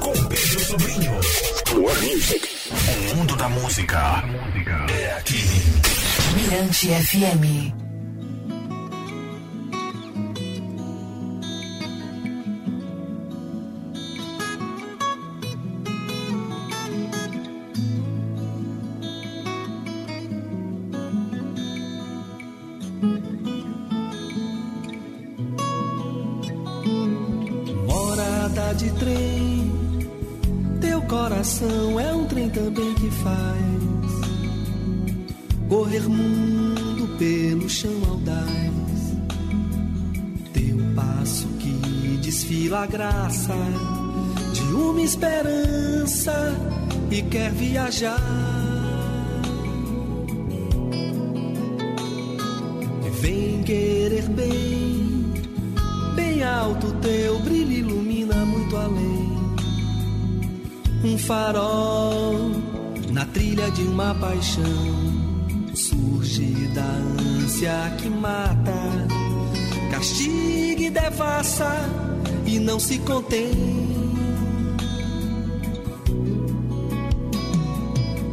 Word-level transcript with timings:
Com 0.00 0.12
Pedro 0.26 0.60
Sobrinho. 0.60 1.20
O 3.12 3.14
mundo 3.16 3.36
da 3.36 3.46
música 3.48 4.24
é 4.88 5.12
aqui. 5.18 5.44
Mirante 6.34 6.88
FM. 6.88 7.83
De 44.52 44.62
uma 44.62 45.02
esperança 45.02 46.54
e 47.10 47.20
quer 47.22 47.50
viajar. 47.50 48.20
Vem 53.20 53.62
querer 53.62 54.28
bem, 54.28 55.32
bem 56.14 56.44
alto 56.44 56.92
teu 57.02 57.40
brilho 57.40 57.72
ilumina 57.72 58.36
muito 58.44 58.76
além. 58.76 59.34
Um 61.02 61.18
farol 61.18 62.52
na 63.10 63.24
trilha 63.26 63.68
de 63.72 63.82
uma 63.82 64.14
paixão 64.14 64.64
surge 65.74 66.68
da 66.72 66.84
ânsia 67.42 67.94
que 67.98 68.08
mata, 68.08 68.72
castiga 69.90 70.82
e 70.84 70.90
devassa 70.90 72.13
e 72.46 72.58
não 72.58 72.78
se 72.78 72.98
contém. 72.98 73.50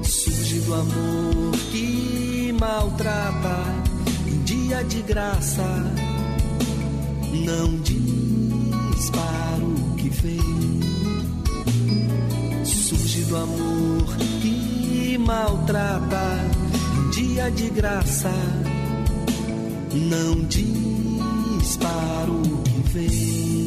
Surge 0.04 0.60
do 0.62 0.74
amor 0.74 1.52
que 1.72 2.56
maltrata 2.60 3.58
em 4.28 4.44
dia 4.44 4.84
de 4.84 5.02
graça, 5.02 5.66
não 7.46 7.78
diz 7.80 9.10
para 9.10 9.66
o 9.66 9.96
que 9.96 10.10
vem. 10.10 10.82
Surge 12.66 13.24
do 13.26 13.38
amor 13.38 14.18
que 14.42 15.18
maltrata 15.18 16.40
em 16.98 17.10
dia 17.12 17.50
de 17.52 17.70
graça, 17.70 18.32
não 19.94 20.44
diz 20.46 21.78
para 21.78 22.32
o 22.32 22.64
que 22.64 22.90
vem. 22.90 23.61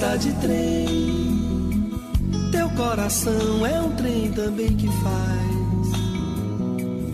Morada 0.00 0.16
de 0.16 0.32
trem, 0.40 1.92
teu 2.50 2.70
coração 2.70 3.66
é 3.66 3.82
um 3.82 3.94
trem 3.96 4.32
também 4.32 4.74
que 4.74 4.88
faz 4.88 5.50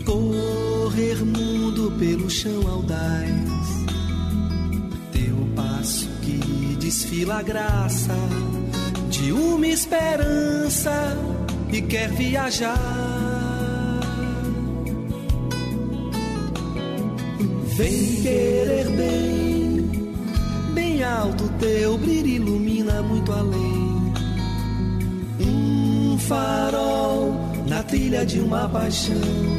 correr 0.05 1.17
mundo 1.25 1.91
pelo 1.99 2.29
chão 2.29 2.65
audaz. 2.65 3.29
Teu 5.11 5.35
passo 5.53 6.07
que 6.21 6.77
desfila 6.79 7.39
a 7.39 7.41
graça 7.41 8.15
de 9.09 9.33
uma 9.33 9.67
esperança 9.67 11.17
e 11.69 11.81
quer 11.81 12.09
viajar. 12.11 12.79
Vem 17.75 18.21
querer 18.21 18.89
bem 18.91 19.36
alto 21.07 21.49
teu 21.59 21.97
brilho 21.97 22.27
ilumina 22.27 23.01
muito 23.01 23.31
além. 23.31 24.13
Um 25.39 26.17
farol 26.19 27.33
na 27.67 27.83
trilha 27.83 28.25
de 28.25 28.39
uma 28.39 28.67
paixão 28.69 29.57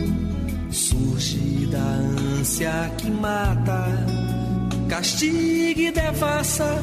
surge 0.70 1.66
da 1.66 1.78
ânsia 1.78 2.90
que 2.96 3.10
mata, 3.10 3.86
castiga 4.88 5.80
e 5.80 5.90
devassa 5.90 6.78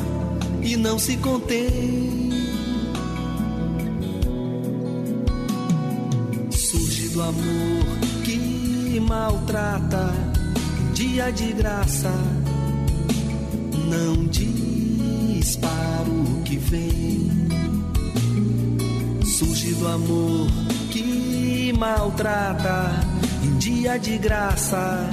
e 0.62 0.76
não 0.76 0.98
se 0.98 1.18
contém. 1.18 2.32
Surge 6.52 7.10
do 7.10 7.22
amor 7.22 7.86
que 8.24 9.00
maltrata, 9.00 10.12
dia 10.94 11.32
de 11.32 11.54
graça, 11.54 12.12
não 13.90 14.26
diz 14.28 14.45
para 15.54 16.10
o 16.10 16.42
que 16.44 16.58
vem. 16.58 17.30
Surge 19.24 19.76
do 19.76 19.88
amor 19.88 20.48
que 20.90 21.72
maltrata 21.78 22.90
em 23.44 23.58
dia 23.60 24.00
de 24.00 24.18
graça, 24.18 25.08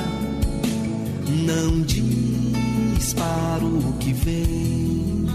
não 1.29 1.83
diz 1.83 3.13
para 3.13 3.65
o 3.65 3.93
que 4.01 4.13
vem. 4.15 5.27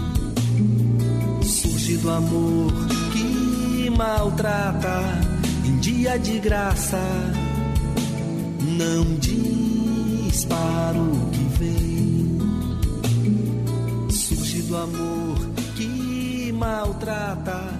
Surge 1.42 1.98
do 1.98 2.10
amor 2.10 2.72
que 3.12 3.90
maltrata 3.90 5.02
em 5.64 5.76
dia 5.78 6.18
de 6.18 6.40
graça, 6.40 7.00
não 8.76 9.04
diz 9.20 10.44
para 10.44 10.98
o 10.98 11.30
que 11.30 11.37
do 14.68 14.76
amor 14.76 15.38
que 15.76 16.52
maltrata 16.52 17.72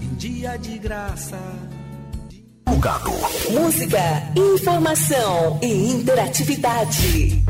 em 0.00 0.14
dia 0.14 0.56
de 0.56 0.78
graça. 0.78 1.36
Plugado. 2.64 3.10
Música, 3.50 3.98
informação 4.36 5.58
e 5.60 5.90
interatividade. 5.90 7.44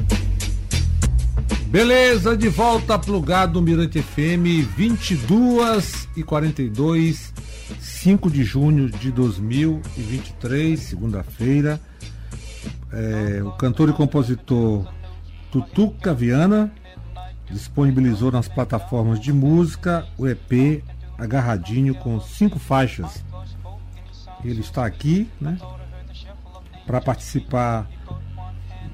Beleza, 1.66 2.34
de 2.34 2.48
volta 2.48 2.98
plugado 2.98 3.60
Mirante 3.60 4.00
FM 4.00 4.66
22 4.74 6.08
e 6.16 6.22
42, 6.22 7.34
5 7.78 8.30
de 8.30 8.42
junho 8.42 8.88
de 8.88 9.12
2023, 9.12 10.80
segunda-feira. 10.80 11.78
É, 12.90 13.42
o 13.42 13.50
cantor 13.52 13.90
e 13.90 13.92
compositor 13.92 14.90
Tutuca 15.52 16.14
Viana 16.14 16.72
disponibilizou 17.50 18.30
nas 18.30 18.48
plataformas 18.48 19.20
de 19.20 19.32
música 19.32 20.06
o 20.16 20.26
EP 20.26 20.82
Agarradinho 21.16 21.94
com 21.96 22.20
cinco 22.20 22.58
faixas. 22.58 23.24
Ele 24.44 24.60
está 24.60 24.86
aqui, 24.86 25.28
né, 25.40 25.58
para 26.86 27.00
participar 27.00 27.88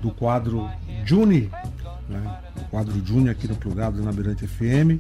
do 0.01 0.11
quadro 0.11 0.69
Juni, 1.05 1.51
né, 2.09 2.39
o 2.57 2.65
quadro 2.71 3.05
Juni 3.05 3.29
aqui 3.29 3.47
no 3.47 3.57
Plugado 3.57 4.03
na 4.03 4.11
Mirante 4.13 4.47
FM, 4.47 4.99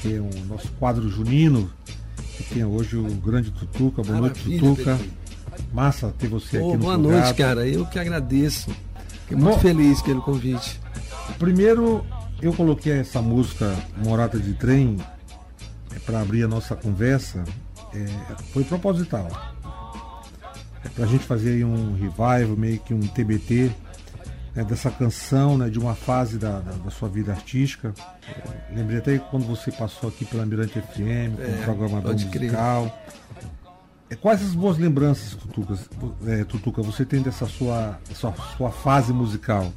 que 0.00 0.14
é 0.14 0.20
o 0.20 0.30
nosso 0.46 0.70
quadro 0.72 1.08
junino, 1.10 1.70
que 2.36 2.44
tem 2.54 2.64
hoje 2.64 2.96
o 2.96 3.04
grande 3.16 3.50
Tutuca. 3.50 4.02
Boa 4.02 4.18
noite, 4.20 4.38
Maravilha, 4.48 4.60
Tutuca. 4.74 4.98
Massa 5.74 6.14
ter 6.18 6.28
você 6.28 6.58
Ô, 6.58 6.68
aqui 6.68 6.76
no 6.76 6.82
boa 6.84 6.94
Plugado. 6.98 7.20
noite, 7.22 7.34
cara. 7.36 7.66
Eu 7.66 7.84
que 7.86 7.98
agradeço. 7.98 8.70
Fiquei 9.22 9.36
muito 9.36 9.56
Mo- 9.56 9.60
feliz 9.60 10.00
pelo 10.00 10.22
convite. 10.22 10.80
Primeiro, 11.38 12.04
eu 12.42 12.52
coloquei 12.52 13.00
essa 13.00 13.20
música 13.20 13.74
Morada 14.04 14.38
de 14.38 14.54
Trem 14.54 14.96
para 16.06 16.20
abrir 16.20 16.44
a 16.44 16.48
nossa 16.48 16.74
conversa. 16.74 17.44
é, 17.94 18.06
foi 18.52 18.64
proposital. 18.64 19.28
É 20.84 20.88
para 20.88 21.04
a 21.04 21.06
gente 21.06 21.24
fazer 21.24 21.50
aí 21.54 21.64
um 21.64 21.92
revival, 21.94 22.56
meio 22.56 22.78
que 22.80 22.94
um 22.94 23.00
TBT 23.00 23.70
né, 24.54 24.64
dessa 24.64 24.90
canção, 24.90 25.58
né, 25.58 25.68
de 25.68 25.78
uma 25.78 25.94
fase 25.94 26.38
da, 26.38 26.60
da- 26.60 26.72
da 26.72 26.90
sua 26.90 27.08
vida 27.08 27.32
artística. 27.32 27.92
É, 28.26 28.74
lembrei 28.74 28.98
até 28.98 29.18
quando 29.18 29.44
você 29.46 29.70
passou 29.70 30.08
aqui 30.08 30.24
pela 30.24 30.46
Mirante 30.46 30.80
FM, 30.80 31.36
como 31.36 31.42
É, 31.48 31.62
programador 31.64 32.12
musical. 32.12 33.00
É, 34.08 34.16
quais 34.16 34.42
as 34.42 34.54
boas 34.54 34.78
lembranças, 34.78 35.34
Tutuca, 35.34 35.78
é, 36.26 36.44
Tutuca, 36.44 36.82
você 36.82 37.04
tem 37.04 37.20
dessa 37.22 37.46
sua, 37.46 37.98
sua, 38.14 38.34
sua 38.56 38.70
fase 38.72 39.12
musical? 39.12 39.72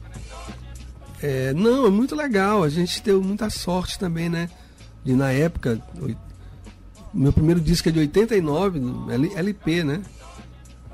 É, 1.26 1.54
não, 1.54 1.86
é 1.86 1.90
muito 1.90 2.16
legal. 2.16 2.64
A 2.64 2.70
gente 2.70 3.02
deu 3.02 3.22
muita 3.24 3.50
sorte 3.50 3.98
também, 3.98 4.28
né? 4.28 4.50
De 5.06 5.14
na 5.14 5.32
época. 5.32 5.82
Meu 7.14 7.32
primeiro 7.32 7.62
disco 7.62 7.88
é 7.88 7.92
de 7.94 8.00
89, 8.00 8.80
L- 9.10 9.34
LP, 9.34 9.84
né? 9.86 10.02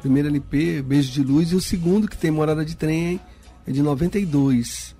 Primeiro 0.01 0.27
LP, 0.29 0.81
Beijo 0.83 1.11
de 1.11 1.23
Luz, 1.23 1.51
e 1.51 1.55
o 1.55 1.61
segundo, 1.61 2.07
que 2.07 2.15
tem 2.15 2.29
Morada 2.29 2.63
de 2.63 2.75
Trem, 2.75 3.19
é 3.65 3.71
de 3.71 3.81
92. 3.81 4.95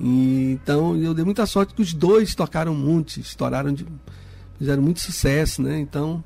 E, 0.00 0.58
então 0.60 0.96
eu 0.96 1.14
dei 1.14 1.24
muita 1.24 1.46
sorte 1.46 1.72
que 1.74 1.80
os 1.82 1.94
dois 1.94 2.34
tocaram 2.34 2.74
muito, 2.74 3.18
estouraram, 3.20 3.72
de, 3.72 3.86
fizeram 4.58 4.82
muito 4.82 5.00
sucesso, 5.00 5.62
né? 5.62 5.78
Então 5.78 6.22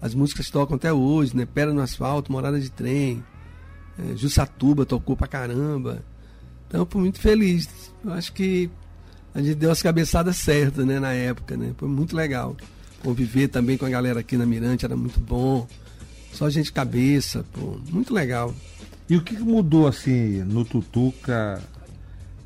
as 0.00 0.14
músicas 0.14 0.48
tocam 0.50 0.76
até 0.76 0.92
hoje, 0.92 1.36
né? 1.36 1.44
Pera 1.46 1.74
no 1.74 1.80
Asfalto, 1.80 2.30
Morada 2.30 2.60
de 2.60 2.70
Trem, 2.70 3.24
é, 3.98 4.16
Jussatuba 4.16 4.86
tocou 4.86 5.16
pra 5.16 5.26
caramba. 5.26 6.04
Então 6.70 6.82
eu 6.82 6.86
fui 6.88 7.00
muito 7.00 7.18
feliz. 7.18 7.68
Eu 8.04 8.12
acho 8.12 8.32
que 8.32 8.70
a 9.34 9.42
gente 9.42 9.56
deu 9.56 9.72
as 9.72 9.82
cabeçadas 9.82 10.36
certas, 10.36 10.86
né, 10.86 11.00
na 11.00 11.12
época, 11.12 11.56
né? 11.56 11.74
Foi 11.76 11.88
muito 11.88 12.14
legal. 12.14 12.56
Conviver 13.02 13.48
também 13.48 13.76
com 13.76 13.84
a 13.84 13.90
galera 13.90 14.20
aqui 14.20 14.36
na 14.36 14.46
Mirante 14.46 14.84
era 14.84 14.96
muito 14.96 15.18
bom. 15.18 15.66
Só 16.32 16.48
gente 16.48 16.72
cabeça, 16.72 17.44
pô, 17.52 17.76
muito 17.90 18.14
legal. 18.14 18.54
E 19.08 19.16
o 19.16 19.20
que 19.20 19.36
mudou 19.36 19.88
assim 19.88 20.44
no 20.44 20.64
Tutuca 20.64 21.60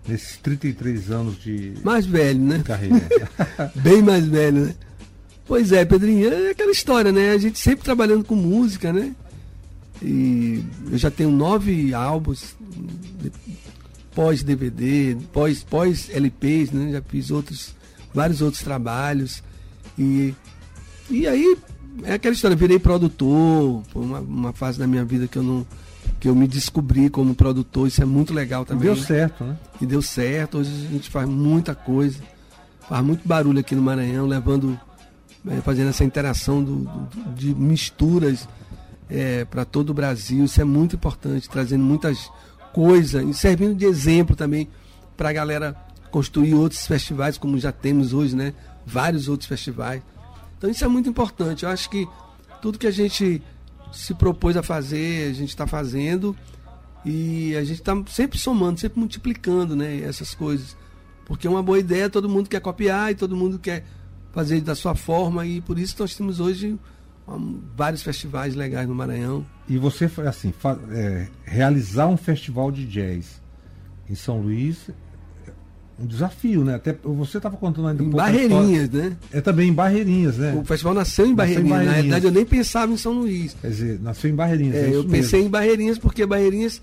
nesses 0.08 0.38
33 0.38 1.10
anos 1.10 1.38
de 1.38 1.74
Mais 1.84 2.06
velho, 2.06 2.40
né? 2.40 2.62
carreira? 2.64 3.06
Bem 3.76 4.00
mais 4.00 4.26
velho, 4.26 4.66
né? 4.66 4.74
Pois 5.46 5.70
é, 5.70 5.84
Pedrinho, 5.84 6.32
é 6.32 6.50
aquela 6.52 6.72
história, 6.72 7.12
né? 7.12 7.32
A 7.32 7.38
gente 7.38 7.58
sempre 7.58 7.84
trabalhando 7.84 8.24
com 8.24 8.34
música, 8.34 8.90
né? 8.90 9.14
E 10.02 10.64
eu 10.90 10.96
já 10.96 11.10
tenho 11.10 11.30
nove 11.30 11.92
álbuns 11.92 12.56
pós-DVD, 14.14 15.16
pós, 15.32 15.62
pós-LPs, 15.62 16.70
né? 16.70 16.92
Já 16.92 17.02
fiz 17.02 17.30
outros, 17.30 17.74
vários 18.14 18.40
outros 18.40 18.62
trabalhos. 18.62 19.42
E, 19.98 20.34
e 21.10 21.26
aí, 21.26 21.56
é 22.04 22.14
aquela 22.14 22.34
história, 22.34 22.56
virei 22.56 22.78
produtor, 22.78 23.82
foi 23.92 24.02
uma, 24.02 24.20
uma 24.20 24.52
fase 24.52 24.78
da 24.78 24.86
minha 24.86 25.04
vida 25.04 25.26
que 25.28 25.36
eu 25.38 25.42
não. 25.42 25.66
que 26.20 26.28
eu 26.28 26.34
me 26.34 26.46
descobri 26.48 27.08
como 27.10 27.34
produtor, 27.34 27.86
isso 27.88 28.02
é 28.02 28.04
muito 28.04 28.32
legal 28.32 28.64
também. 28.64 28.84
Deu 28.84 28.96
certo, 28.96 29.44
né? 29.44 29.56
E 29.80 29.86
deu 29.86 30.00
certo, 30.02 30.58
hoje 30.58 30.70
a 30.88 30.90
gente 30.92 31.10
faz 31.10 31.28
muita 31.28 31.74
coisa, 31.74 32.18
faz 32.88 33.04
muito 33.04 33.26
barulho 33.28 33.58
aqui 33.60 33.74
no 33.74 33.82
Maranhão, 33.82 34.26
levando, 34.26 34.78
eh, 35.48 35.60
fazendo 35.62 35.90
essa 35.90 36.02
interação 36.04 36.62
do, 36.64 36.76
do- 36.76 37.34
de 37.34 37.54
misturas 37.54 38.48
para 39.50 39.64
todo 39.64 39.90
o 39.90 39.94
Brasil, 39.94 40.44
isso 40.44 40.60
é 40.60 40.64
muito 40.64 40.96
importante, 40.96 41.48
trazendo 41.48 41.84
muitas 41.84 42.28
coisas 42.74 43.24
e 43.26 43.32
servindo 43.32 43.76
de 43.76 43.86
exemplo 43.86 44.34
também 44.34 44.68
para 45.16 45.30
a 45.30 45.32
galera 45.32 45.76
construir 46.10 46.54
outros 46.54 46.86
festivais, 46.86 47.38
como 47.38 47.58
já 47.58 47.72
temos 47.72 48.12
hoje, 48.12 48.36
né? 48.36 48.52
Vários 48.84 49.28
outros 49.28 49.48
festivais. 49.48 50.02
Então 50.58 50.68
isso 50.68 50.84
é 50.84 50.88
muito 50.88 51.08
importante. 51.08 51.64
Eu 51.64 51.70
acho 51.70 51.88
que 51.88 52.06
tudo 52.60 52.78
que 52.78 52.86
a 52.86 52.90
gente 52.90 53.40
se 53.92 54.12
propôs 54.12 54.56
a 54.56 54.62
fazer, 54.62 55.30
a 55.30 55.32
gente 55.32 55.50
está 55.50 55.66
fazendo 55.66 56.36
e 57.04 57.54
a 57.56 57.64
gente 57.64 57.80
está 57.80 57.94
sempre 58.08 58.38
somando, 58.38 58.80
sempre 58.80 58.98
multiplicando 58.98 59.76
né, 59.76 60.00
essas 60.00 60.34
coisas. 60.34 60.76
Porque 61.24 61.46
uma 61.46 61.62
boa 61.62 61.78
ideia 61.78 62.10
todo 62.10 62.28
mundo 62.28 62.48
quer 62.48 62.60
copiar 62.60 63.12
e 63.12 63.14
todo 63.14 63.36
mundo 63.36 63.58
quer 63.58 63.84
fazer 64.32 64.60
da 64.60 64.74
sua 64.74 64.96
forma 64.96 65.46
e 65.46 65.60
por 65.60 65.78
isso 65.78 65.94
nós 65.98 66.14
temos 66.14 66.40
hoje 66.40 66.76
vários 67.76 68.02
festivais 68.02 68.54
legais 68.54 68.88
no 68.88 68.94
Maranhão. 68.94 69.46
E 69.68 69.78
você 69.78 70.08
foi 70.08 70.26
assim, 70.26 70.52
é, 70.92 71.26
realizar 71.44 72.06
um 72.08 72.16
festival 72.16 72.70
de 72.70 72.84
jazz 72.86 73.40
em 74.10 74.14
São 74.14 74.38
Luís 74.40 74.90
é 75.48 76.02
um 76.02 76.06
desafio, 76.06 76.64
né? 76.64 76.74
Até 76.74 76.92
você 77.02 77.38
estava 77.38 77.56
contando 77.56 77.88
ainda 77.88 78.02
um 78.02 78.06
Em. 78.08 78.10
Barreirinhas, 78.10 78.90
né? 78.90 79.16
É 79.32 79.40
também 79.40 79.70
em 79.70 79.72
Barreirinhas, 79.72 80.36
né? 80.36 80.52
O 80.54 80.64
festival 80.64 80.92
nasceu 80.92 81.24
em 81.26 81.34
Nasceu 81.34 81.60
em 81.60 81.64
Barreirinhas. 81.64 81.68
Na 81.70 81.76
Barreirinhas. 81.76 81.94
realidade, 81.94 82.26
eu 82.26 82.32
nem 82.32 82.44
pensava 82.44 82.92
em 82.92 82.96
São 82.96 83.12
Luís. 83.12 83.56
Quer 83.60 83.68
dizer, 83.68 84.00
nasceu 84.00 84.28
em 84.30 84.34
Barreirinhas. 84.34 84.74
É, 84.76 84.90
é 84.90 84.94
eu 84.96 85.04
pensei 85.04 85.38
mesmo. 85.40 85.48
em 85.48 85.50
Barreirinhas 85.50 85.98
porque 85.98 86.26
Barreirinhas 86.26 86.82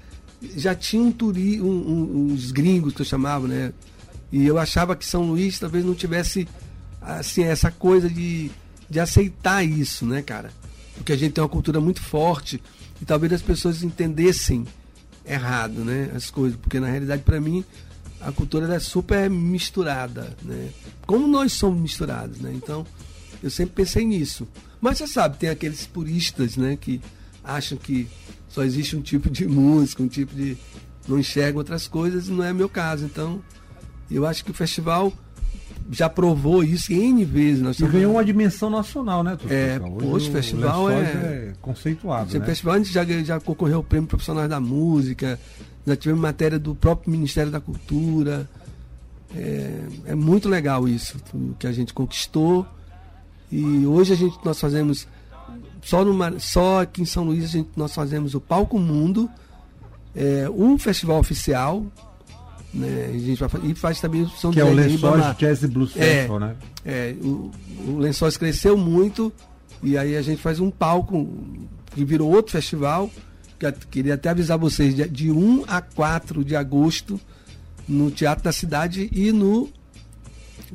já 0.55 0.73
tinha 0.73 1.03
um 1.03 1.11
turi, 1.11 1.61
um- 1.61 1.65
um- 1.67 2.31
uns 2.33 2.51
gringos 2.51 2.93
que 2.95 3.01
eu 3.01 3.05
chamava, 3.05 3.47
né? 3.47 3.71
E 4.31 4.47
eu 4.47 4.57
achava 4.57 4.95
que 4.95 5.05
São 5.05 5.23
Luís 5.23 5.59
talvez 5.59 5.85
não 5.85 5.93
tivesse 5.93 6.47
assim 7.01 7.43
essa 7.43 7.69
coisa 7.69 8.09
de, 8.09 8.49
de 8.89 8.99
aceitar 8.99 9.63
isso, 9.63 10.05
né, 10.05 10.21
cara? 10.23 10.49
Porque 11.01 11.13
a 11.13 11.17
gente 11.17 11.33
tem 11.33 11.43
uma 11.43 11.49
cultura 11.49 11.81
muito 11.81 11.99
forte 11.99 12.61
e 13.01 13.05
talvez 13.05 13.33
as 13.33 13.41
pessoas 13.41 13.81
entendessem 13.81 14.67
errado, 15.25 15.83
né, 15.83 16.11
as 16.15 16.29
coisas, 16.29 16.59
porque 16.59 16.79
na 16.79 16.87
realidade 16.87 17.23
para 17.23 17.41
mim 17.41 17.65
a 18.19 18.31
cultura 18.31 18.71
é 18.71 18.79
super 18.79 19.27
misturada, 19.27 20.37
né? 20.43 20.69
Como 21.07 21.27
nós 21.27 21.53
somos 21.53 21.81
misturados, 21.81 22.37
né? 22.37 22.51
Então, 22.53 22.85
eu 23.41 23.49
sempre 23.49 23.73
pensei 23.73 24.05
nisso. 24.05 24.47
Mas 24.79 24.99
você 24.99 25.07
sabe, 25.07 25.37
tem 25.37 25.49
aqueles 25.49 25.87
puristas, 25.87 26.55
né, 26.55 26.77
que 26.79 27.01
acham 27.43 27.79
que 27.79 28.07
só 28.47 28.63
existe 28.63 28.95
um 28.95 29.01
tipo 29.01 29.27
de 29.27 29.47
música, 29.49 30.03
um 30.03 30.07
tipo 30.07 30.35
de. 30.35 30.55
não 31.07 31.17
enxergam 31.17 31.57
outras 31.57 31.87
coisas, 31.87 32.27
e 32.27 32.31
não 32.31 32.43
é 32.43 32.53
meu 32.53 32.69
caso. 32.69 33.05
Então, 33.05 33.41
eu 34.11 34.23
acho 34.27 34.45
que 34.45 34.51
o 34.51 34.53
festival 34.53 35.11
já 35.91 36.09
provou 36.09 36.63
isso 36.63 36.91
N 36.93 37.23
vezes. 37.25 37.61
Nós 37.61 37.71
E 37.71 37.83
estamos- 37.83 37.93
ganhou 37.93 38.13
uma 38.13 38.23
dimensão 38.25 38.69
nacional, 38.69 39.23
né? 39.23 39.37
É, 39.49 39.79
hoje 40.03 40.29
o 40.29 40.31
festival 40.31 40.85
Lençóis 40.85 41.07
é- 41.15 41.53
conceituado, 41.61 42.29
Esse 42.29 42.39
né? 42.39 42.45
festival 42.45 42.73
a 42.75 42.77
gente 42.77 42.91
já, 42.93 43.03
já 43.05 43.39
concorreu 43.39 43.77
ao 43.77 43.83
prêmio 43.83 44.07
Profissionais 44.07 44.49
da 44.49 44.59
Música, 44.59 45.37
já 45.85 45.95
tivemos 45.95 46.21
matéria 46.21 46.57
do 46.57 46.73
próprio 46.73 47.11
Ministério 47.11 47.51
da 47.51 47.59
Cultura. 47.59 48.49
É, 49.35 49.79
é 50.07 50.15
muito 50.15 50.49
legal 50.49 50.87
isso, 50.87 51.17
que 51.59 51.67
a 51.67 51.71
gente 51.71 51.93
conquistou. 51.93 52.65
E 53.51 53.85
hoje 53.85 54.13
a 54.13 54.15
gente 54.15 54.37
nós 54.45 54.59
fazemos 54.59 55.07
só, 55.81 56.05
no, 56.05 56.13
Mar- 56.13 56.39
só 56.39 56.81
aqui 56.81 57.01
em 57.01 57.05
São 57.05 57.23
Luís 57.25 57.43
a 57.43 57.47
gente, 57.47 57.69
nós 57.75 57.93
fazemos 57.93 58.33
o 58.35 58.39
Palco 58.41 58.79
Mundo, 58.79 59.29
é, 60.15 60.49
um 60.49 60.77
festival 60.77 61.19
oficial. 61.19 61.85
Né, 62.73 63.09
a 63.13 63.17
gente 63.19 63.39
vai, 63.39 63.49
e 63.69 63.75
faz 63.75 63.99
também 63.99 64.21
o 64.21 64.29
São 64.29 64.51
Que 64.51 64.61
é 64.61 64.63
o 64.63 64.73
Lençóis. 64.73 65.35
Jazz 65.37 65.65
Blues 65.65 65.91
É. 65.97 65.99
Festival, 66.15 66.39
né? 66.39 66.55
É, 66.85 67.13
o, 67.21 67.51
o 67.87 67.97
Lençóis 67.99 68.37
cresceu 68.37 68.77
muito 68.77 69.31
e 69.83 69.97
aí 69.97 70.15
a 70.15 70.21
gente 70.21 70.41
faz 70.41 70.59
um 70.59 70.71
palco 70.71 71.27
que 71.93 72.05
virou 72.05 72.31
outro 72.31 72.51
festival. 72.53 73.09
Que 73.59 73.71
queria 73.87 74.13
até 74.15 74.29
avisar 74.29 74.57
vocês, 74.57 74.95
de, 74.95 75.07
de 75.07 75.29
1 75.31 75.65
a 75.67 75.81
4 75.81 76.43
de 76.45 76.55
agosto, 76.55 77.19
no 77.87 78.09
Teatro 78.09 78.43
da 78.43 78.51
Cidade 78.53 79.09
e 79.11 79.31
no 79.31 79.69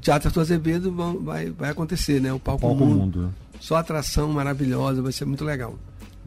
Teatro 0.01 0.29
Arthur 0.29 0.41
Azevedo 0.43 0.93
vão- 0.93 1.19
vai, 1.21 1.51
vai 1.51 1.71
acontecer, 1.71 2.21
né? 2.21 2.33
O 2.33 2.39
Palco, 2.39 2.61
Palco 2.61 2.85
Mundo. 2.85 2.99
Mundo. 2.99 3.23
né? 3.23 3.31
Só 3.59 3.77
atração 3.77 4.29
maravilhosa, 4.33 5.01
vai 5.03 5.13
ser 5.13 5.25
muito 5.25 5.45
legal. 5.45 5.77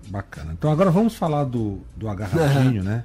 Bacana. 0.10 0.54
Então 0.57 0.71
agora 0.71 0.89
vamos 0.89 1.13
falar 1.16 1.44
do, 1.44 1.80
do 1.95 2.10
Agarradinho, 2.10 2.83
né? 2.83 3.04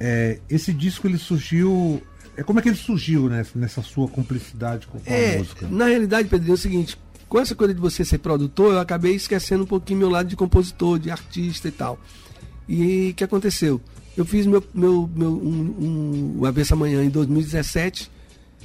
É, 0.00 0.38
esse 0.48 0.72
disco 0.72 1.06
ele 1.06 1.18
surgiu. 1.18 2.02
É, 2.36 2.42
como 2.42 2.58
é 2.58 2.62
que 2.62 2.68
ele 2.68 2.76
surgiu 2.76 3.28
né, 3.28 3.44
nessa 3.54 3.82
sua 3.82 4.06
cumplicidade 4.08 4.86
com, 4.86 4.98
com 5.00 5.12
a 5.12 5.16
É, 5.16 5.38
música? 5.38 5.66
na 5.68 5.86
realidade, 5.86 6.28
Pedrinho, 6.28 6.52
é 6.52 6.54
o 6.54 6.58
seguinte, 6.58 6.96
com 7.28 7.40
essa 7.40 7.54
coisa 7.54 7.74
de 7.74 7.80
você 7.80 8.04
ser 8.04 8.18
produtor, 8.18 8.74
eu 8.74 8.80
acabei 8.80 9.14
esquecendo 9.14 9.64
um 9.64 9.66
pouquinho 9.66 9.98
meu 9.98 10.08
lado 10.08 10.28
de 10.28 10.36
compositor, 10.36 10.98
de 10.98 11.10
artista 11.10 11.66
e 11.68 11.72
tal. 11.72 11.98
E 12.68 13.10
o 13.10 13.14
que 13.14 13.24
aconteceu? 13.24 13.80
Eu 14.16 14.24
fiz 14.24 14.46
meu, 14.46 14.62
meu, 14.74 15.10
meu 15.14 15.30
um, 15.30 15.74
um, 15.80 16.36
o 16.40 16.46
Avessa 16.46 16.74
Amanhã 16.74 17.02
em 17.04 17.08
2017, 17.10 18.10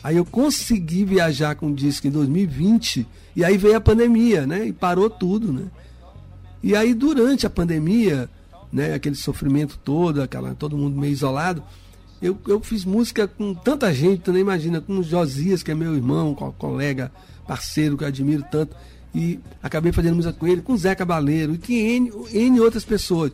aí 0.04 0.18
eu 0.18 0.26
consegui 0.26 1.06
viajar 1.06 1.56
com 1.56 1.68
o 1.72 1.74
disco 1.74 2.08
em 2.08 2.12
2020, 2.12 3.08
e 3.36 3.44
aí 3.44 3.58
veio 3.58 3.76
a 3.78 3.82
pandemia, 3.82 4.46
né? 4.46 4.68
E 4.68 4.74
parou 4.74 5.10
tudo, 5.10 5.52
né? 5.52 5.66
E 6.62 6.76
aí, 6.76 6.94
durante 6.94 7.46
a 7.46 7.50
pandemia, 7.50 8.30
né, 8.74 8.96
aquele 8.96 9.16
sofrimento 9.16 9.78
todo, 9.84 10.22
aquela, 10.22 10.56
todo 10.56 10.76
mundo 10.76 11.00
meio 11.00 11.14
isolado, 11.14 11.64
eu, 12.22 12.38
eu 12.48 12.60
fiz 12.60 12.84
música 12.84 13.28
com 13.28 13.54
tanta 13.54 13.94
gente, 13.94 14.22
tu 14.22 14.32
nem 14.32 14.42
imagina, 14.42 14.82
com 14.82 14.98
o 14.98 15.04
Josias, 15.04 15.62
que 15.62 15.70
é 15.72 15.76
meu 15.76 15.94
irmão, 15.96 16.34
co- 16.34 16.52
colega, 16.54 17.12
parceiro, 17.48 17.96
que 17.98 18.04
eu 18.04 18.08
admiro 18.08 18.44
tanto, 18.52 18.76
e 19.14 19.40
acabei 19.62 19.92
fazendo 19.92 20.16
música 20.16 20.34
com 20.34 20.48
ele, 20.48 20.62
com 20.62 20.74
o 20.74 20.78
Zé 20.78 20.96
Cabaleiro, 20.96 21.54
e 21.54 21.58
que 21.60 21.74
N, 21.76 22.12
N 22.34 22.60
outras 22.62 22.84
pessoas, 22.84 23.32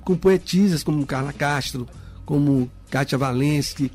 com 0.00 0.16
poetisas 0.16 0.82
como 0.82 1.06
Carla 1.06 1.32
Castro, 1.32 1.86
como 2.26 2.68
Kátia 2.90 3.16
Valensky, 3.16 3.92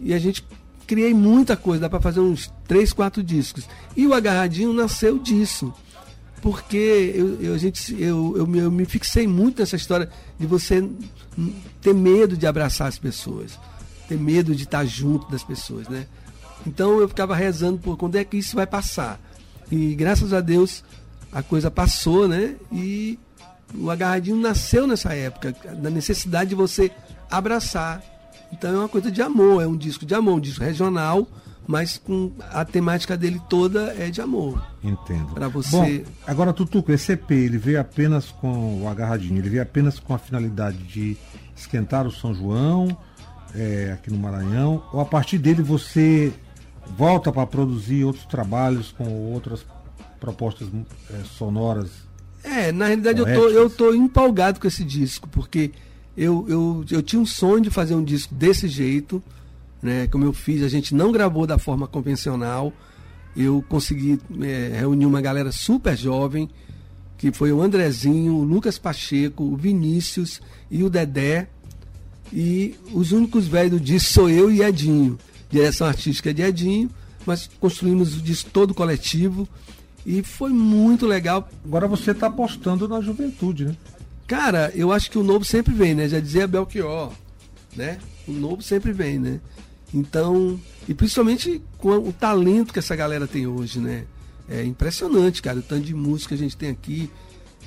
e 0.00 0.12
a 0.12 0.18
gente 0.18 0.44
criei 0.86 1.14
muita 1.14 1.56
coisa, 1.56 1.82
dá 1.82 1.88
para 1.88 2.00
fazer 2.00 2.20
uns 2.20 2.52
três, 2.66 2.92
quatro 2.92 3.22
discos. 3.22 3.68
E 3.96 4.06
o 4.06 4.12
Agarradinho 4.12 4.72
nasceu 4.72 5.18
disso 5.18 5.72
porque 6.42 7.12
eu, 7.14 7.40
eu, 7.40 7.54
a 7.54 7.58
gente, 7.58 7.94
eu, 8.00 8.34
eu, 8.36 8.46
me- 8.46 8.58
eu 8.58 8.70
me 8.70 8.84
fixei 8.84 9.26
muito 9.26 9.60
nessa 9.60 9.76
história 9.76 10.08
de 10.38 10.46
você 10.46 10.88
ter 11.80 11.94
medo 11.94 12.36
de 12.36 12.46
abraçar 12.46 12.88
as 12.88 12.98
pessoas, 12.98 13.58
ter 14.08 14.18
medo 14.18 14.54
de 14.54 14.64
estar 14.64 14.84
junto 14.84 15.30
das 15.30 15.42
pessoas, 15.42 15.88
né? 15.88 16.06
Então 16.66 16.98
eu 17.00 17.08
ficava 17.08 17.34
rezando 17.34 17.78
por 17.78 17.96
quando 17.96 18.16
é 18.16 18.24
que 18.24 18.36
isso 18.36 18.56
vai 18.56 18.66
passar. 18.66 19.18
E 19.70 19.94
graças 19.94 20.32
a 20.32 20.40
Deus 20.40 20.82
a 21.32 21.42
coisa 21.42 21.70
passou, 21.70 22.26
né? 22.26 22.56
E 22.72 23.18
o 23.74 23.90
agarradinho 23.90 24.36
nasceu 24.36 24.86
nessa 24.86 25.14
época, 25.14 25.54
da 25.80 25.88
necessidade 25.90 26.50
de 26.50 26.56
você 26.56 26.90
abraçar. 27.30 28.02
Então 28.52 28.74
é 28.74 28.78
uma 28.78 28.88
coisa 28.88 29.10
de 29.10 29.22
amor, 29.22 29.62
é 29.62 29.66
um 29.66 29.76
disco 29.76 30.04
de 30.04 30.14
amor, 30.14 30.34
um 30.34 30.40
disco 30.40 30.64
regional, 30.64 31.26
mas 31.66 31.98
com 31.98 32.32
a 32.52 32.64
temática 32.64 33.16
dele 33.16 33.40
toda 33.48 33.94
é 33.98 34.10
de 34.10 34.20
amor. 34.20 34.60
Entendo. 34.82 35.34
Pra 35.34 35.48
você- 35.48 35.98
Bom, 36.04 36.10
agora, 36.26 36.52
Tutuco, 36.52 36.90
esse 36.92 37.12
EP, 37.12 37.30
ele 37.30 37.58
veio 37.58 37.80
apenas 37.80 38.26
com 38.30 38.82
o 38.82 38.88
agarradinho, 38.88 39.38
ele 39.38 39.48
veio 39.50 39.62
apenas 39.62 39.98
com 40.00 40.12
a 40.14 40.18
finalidade 40.18 40.78
de 40.78 41.16
esquentar 41.56 42.06
o 42.06 42.10
São 42.10 42.34
João, 42.34 42.96
é, 43.54 43.92
aqui 43.92 44.10
no 44.10 44.18
Maranhão, 44.18 44.82
ou 44.92 45.00
a 45.00 45.04
partir 45.04 45.38
dele 45.38 45.62
você 45.62 46.32
volta 46.96 47.30
para 47.30 47.46
produzir 47.46 48.04
outros 48.04 48.24
trabalhos 48.26 48.92
com 48.92 49.08
outras 49.32 49.64
propostas 50.18 50.68
é, 51.10 51.24
sonoras? 51.24 51.90
É, 52.42 52.72
na 52.72 52.86
realidade 52.86 53.18
eu 53.20 53.26
tô, 53.26 53.48
eu 53.48 53.70
tô 53.70 53.94
empolgado 53.94 54.58
com 54.58 54.66
esse 54.66 54.82
disco, 54.84 55.28
porque 55.28 55.72
eu, 56.16 56.44
eu, 56.48 56.84
eu 56.90 57.02
tinha 57.02 57.20
um 57.20 57.26
sonho 57.26 57.60
de 57.62 57.70
fazer 57.70 57.94
um 57.94 58.02
disco 58.02 58.34
desse 58.34 58.66
jeito, 58.66 59.22
né? 59.82 60.06
Como 60.06 60.24
eu 60.24 60.32
fiz, 60.32 60.62
a 60.62 60.68
gente 60.68 60.94
não 60.94 61.12
gravou 61.12 61.46
da 61.46 61.58
forma 61.58 61.86
convencional. 61.86 62.72
Eu 63.36 63.64
consegui 63.68 64.18
é, 64.42 64.78
reunir 64.78 65.06
uma 65.06 65.20
galera 65.20 65.52
super 65.52 65.96
jovem, 65.96 66.48
que 67.16 67.30
foi 67.32 67.52
o 67.52 67.62
Andrezinho, 67.62 68.34
o 68.34 68.42
Lucas 68.42 68.78
Pacheco, 68.78 69.44
o 69.44 69.56
Vinícius 69.56 70.40
e 70.70 70.82
o 70.82 70.90
Dedé. 70.90 71.48
E 72.32 72.74
os 72.92 73.12
únicos 73.12 73.46
velhos 73.46 73.72
do 73.72 73.80
disco 73.80 74.12
sou 74.12 74.30
eu 74.30 74.50
e 74.50 74.62
Edinho. 74.62 75.18
Direção 75.50 75.86
artística 75.86 76.30
é 76.30 76.32
de 76.32 76.42
Edinho, 76.42 76.90
mas 77.26 77.50
construímos 77.58 78.16
o 78.16 78.20
disco 78.20 78.50
todo 78.50 78.72
coletivo. 78.74 79.48
E 80.06 80.22
foi 80.22 80.50
muito 80.50 81.06
legal, 81.06 81.48
Agora 81.64 81.86
você 81.86 82.12
está 82.12 82.28
apostando 82.28 82.88
na 82.88 83.00
juventude, 83.00 83.66
né? 83.66 83.76
Cara, 84.26 84.72
eu 84.74 84.92
acho 84.92 85.10
que 85.10 85.18
o 85.18 85.24
novo 85.24 85.44
sempre 85.44 85.74
vem, 85.74 85.94
né? 85.94 86.08
Já 86.08 86.20
dizia 86.20 86.46
Belchior, 86.46 87.12
né? 87.76 87.98
O 88.28 88.32
novo 88.32 88.62
sempre 88.62 88.92
vem, 88.92 89.18
né? 89.18 89.40
Então, 89.92 90.58
e 90.88 90.94
principalmente 90.94 91.60
com 91.78 91.90
o 91.96 92.12
talento 92.12 92.72
que 92.72 92.78
essa 92.78 92.94
galera 92.94 93.26
tem 93.26 93.46
hoje, 93.46 93.80
né? 93.80 94.04
É 94.48 94.64
impressionante, 94.64 95.42
cara, 95.42 95.58
o 95.58 95.62
tanto 95.62 95.84
de 95.84 95.94
música 95.94 96.36
que 96.36 96.42
a 96.42 96.44
gente 96.44 96.56
tem 96.56 96.70
aqui. 96.70 97.10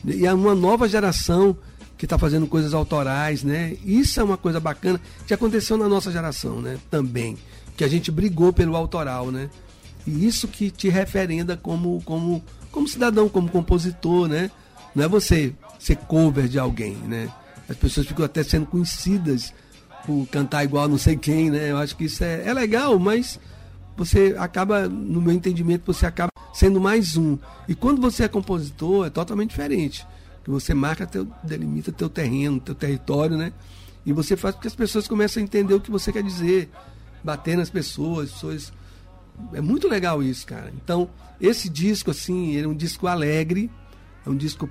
E 0.05 0.25
é 0.25 0.33
uma 0.33 0.53
nova 0.53 0.87
geração 0.87 1.57
que 1.97 2.05
está 2.05 2.17
fazendo 2.17 2.47
coisas 2.47 2.73
autorais, 2.73 3.43
né? 3.43 3.77
Isso 3.85 4.19
é 4.19 4.23
uma 4.23 4.37
coisa 4.37 4.59
bacana 4.59 4.99
que 5.25 5.33
aconteceu 5.33 5.77
na 5.77 5.87
nossa 5.87 6.11
geração, 6.11 6.61
né? 6.61 6.77
Também. 6.89 7.37
Que 7.77 7.83
a 7.83 7.87
gente 7.87 8.11
brigou 8.11 8.51
pelo 8.51 8.75
autoral, 8.75 9.31
né? 9.31 9.49
E 10.05 10.25
isso 10.25 10.47
que 10.47 10.69
te 10.69 10.89
referenda 10.89 11.55
como, 11.55 12.01
como, 12.03 12.43
como 12.71 12.87
cidadão, 12.87 13.29
como 13.29 13.49
compositor, 13.49 14.27
né? 14.27 14.51
Não 14.93 15.05
é 15.05 15.07
você 15.07 15.53
ser 15.79 15.95
cover 15.95 16.47
de 16.47 16.59
alguém, 16.59 16.95
né? 16.95 17.29
As 17.69 17.77
pessoas 17.77 18.05
ficam 18.05 18.25
até 18.25 18.43
sendo 18.43 18.65
conhecidas 18.65 19.53
por 20.05 20.27
cantar 20.27 20.63
igual 20.63 20.87
não 20.87 20.97
sei 20.97 21.15
quem, 21.15 21.49
né? 21.49 21.71
Eu 21.71 21.77
acho 21.77 21.95
que 21.95 22.05
isso 22.05 22.23
é, 22.23 22.47
é 22.47 22.53
legal, 22.53 22.97
mas 22.99 23.39
você 23.95 24.35
acaba, 24.37 24.87
no 24.87 25.21
meu 25.21 25.33
entendimento, 25.33 25.91
você 25.91 26.05
acaba 26.05 26.31
sendo 26.53 26.79
mais 26.79 27.15
um. 27.15 27.37
E 27.67 27.75
quando 27.75 28.01
você 28.01 28.23
é 28.23 28.27
compositor, 28.27 29.07
é 29.07 29.09
totalmente 29.09 29.49
diferente. 29.49 30.05
Que 30.43 30.49
você 30.49 30.73
marca, 30.73 31.07
teu, 31.07 31.27
delimita 31.43 31.91
teu 31.91 32.09
terreno, 32.09 32.59
teu 32.59 32.75
território, 32.75 33.37
né? 33.37 33.53
E 34.05 34.11
você 34.11 34.35
faz 34.35 34.55
com 34.55 34.61
que 34.61 34.67
as 34.67 34.75
pessoas 34.75 35.07
comecem 35.07 35.41
a 35.41 35.43
entender 35.43 35.73
o 35.73 35.79
que 35.79 35.91
você 35.91 36.11
quer 36.11 36.23
dizer, 36.23 36.69
bater 37.23 37.55
nas 37.55 37.69
pessoas, 37.69 38.31
pessoas 38.31 38.73
é 39.53 39.61
muito 39.61 39.87
legal 39.87 40.21
isso, 40.21 40.45
cara. 40.45 40.71
Então, 40.75 41.09
esse 41.39 41.69
disco, 41.69 42.11
assim, 42.11 42.53
ele 42.53 42.65
é 42.65 42.67
um 42.67 42.75
disco 42.75 43.07
alegre, 43.07 43.69
é 44.25 44.29
um 44.29 44.35
disco 44.35 44.69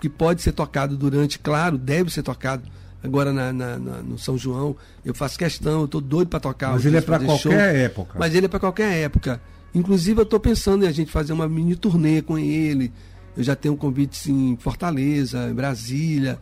que 0.00 0.08
pode 0.08 0.42
ser 0.42 0.52
tocado 0.52 0.96
durante, 0.96 1.38
claro, 1.38 1.78
deve 1.78 2.10
ser 2.10 2.22
tocado 2.22 2.62
agora 3.02 3.32
na, 3.32 3.52
na- 3.52 3.78
na- 3.78 4.02
no 4.02 4.18
São 4.18 4.36
João. 4.36 4.76
Eu 5.04 5.14
faço 5.14 5.38
questão, 5.38 5.82
eu 5.82 5.88
tô 5.88 6.00
doido 6.00 6.28
para 6.28 6.40
tocar. 6.40 6.72
Mas 6.72 6.84
ele 6.86 6.96
é 6.96 7.00
para 7.00 7.18
qualquer 7.18 7.38
show. 7.42 7.52
época. 7.52 8.16
Mas 8.18 8.34
ele 8.34 8.46
é 8.46 8.48
para 8.48 8.60
qualquer 8.60 8.92
época. 9.02 9.40
Inclusive, 9.74 10.20
eu 10.20 10.24
estou 10.24 10.40
pensando 10.40 10.84
em 10.84 10.88
a 10.88 10.92
gente 10.92 11.10
fazer 11.10 11.32
uma 11.32 11.48
mini 11.48 11.76
turnê 11.76 12.22
com 12.22 12.38
ele. 12.38 12.92
Eu 13.36 13.44
já 13.44 13.54
tenho 13.54 13.76
convites 13.76 14.26
em 14.26 14.56
Fortaleza, 14.56 15.48
em 15.50 15.54
Brasília. 15.54 16.38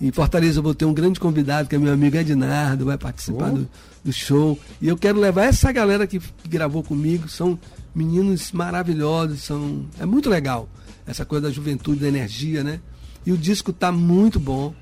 Em 0.00 0.10
Fortaleza 0.10 0.58
eu 0.58 0.62
vou 0.62 0.74
ter 0.74 0.84
um 0.86 0.94
grande 0.94 1.20
convidado, 1.20 1.68
que 1.68 1.74
é 1.76 1.78
meu 1.78 1.92
amigo 1.92 2.16
Ednardo, 2.16 2.86
vai 2.86 2.96
participar 2.98 3.50
Oh. 3.52 3.56
do, 3.58 3.68
do 4.04 4.12
show. 4.12 4.58
E 4.80 4.88
eu 4.88 4.96
quero 4.96 5.20
levar 5.20 5.44
essa 5.44 5.70
galera 5.70 6.06
que, 6.06 6.18
que 6.18 6.48
gravou 6.48 6.82
comigo. 6.82 7.28
São 7.28 7.58
meninos 7.94 8.50
maravilhosos, 8.52 9.42
são 9.42 9.84
é 10.00 10.04
muito 10.06 10.28
legal 10.28 10.68
essa 11.06 11.24
coisa 11.24 11.46
da 11.48 11.52
juventude, 11.52 12.00
da 12.00 12.08
energia, 12.08 12.64
né? 12.64 12.80
E 13.26 13.30
o 13.32 13.36
disco 13.36 13.72
tá 13.72 13.92
muito 13.92 14.40
bom. 14.40 14.74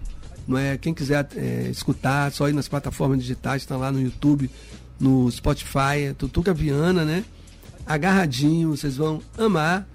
Não 0.46 0.58
é? 0.58 0.76
Quem 0.76 0.92
quiser 0.92 1.26
é, 1.36 1.68
escutar, 1.70 2.32
só 2.32 2.48
ir 2.48 2.52
nas 2.52 2.68
plataformas 2.68 3.18
digitais, 3.20 3.62
estão 3.62 3.78
lá 3.78 3.92
no 3.92 4.00
YouTube, 4.00 4.50
no 4.98 5.30
Spotify, 5.30 6.08
é 6.08 6.14
Tutuca 6.14 6.52
Viana, 6.52 7.04
né? 7.04 7.24
Agarradinho, 7.86 8.70
vocês 8.70 8.96
vão 8.96 9.20
amar. 9.36 9.86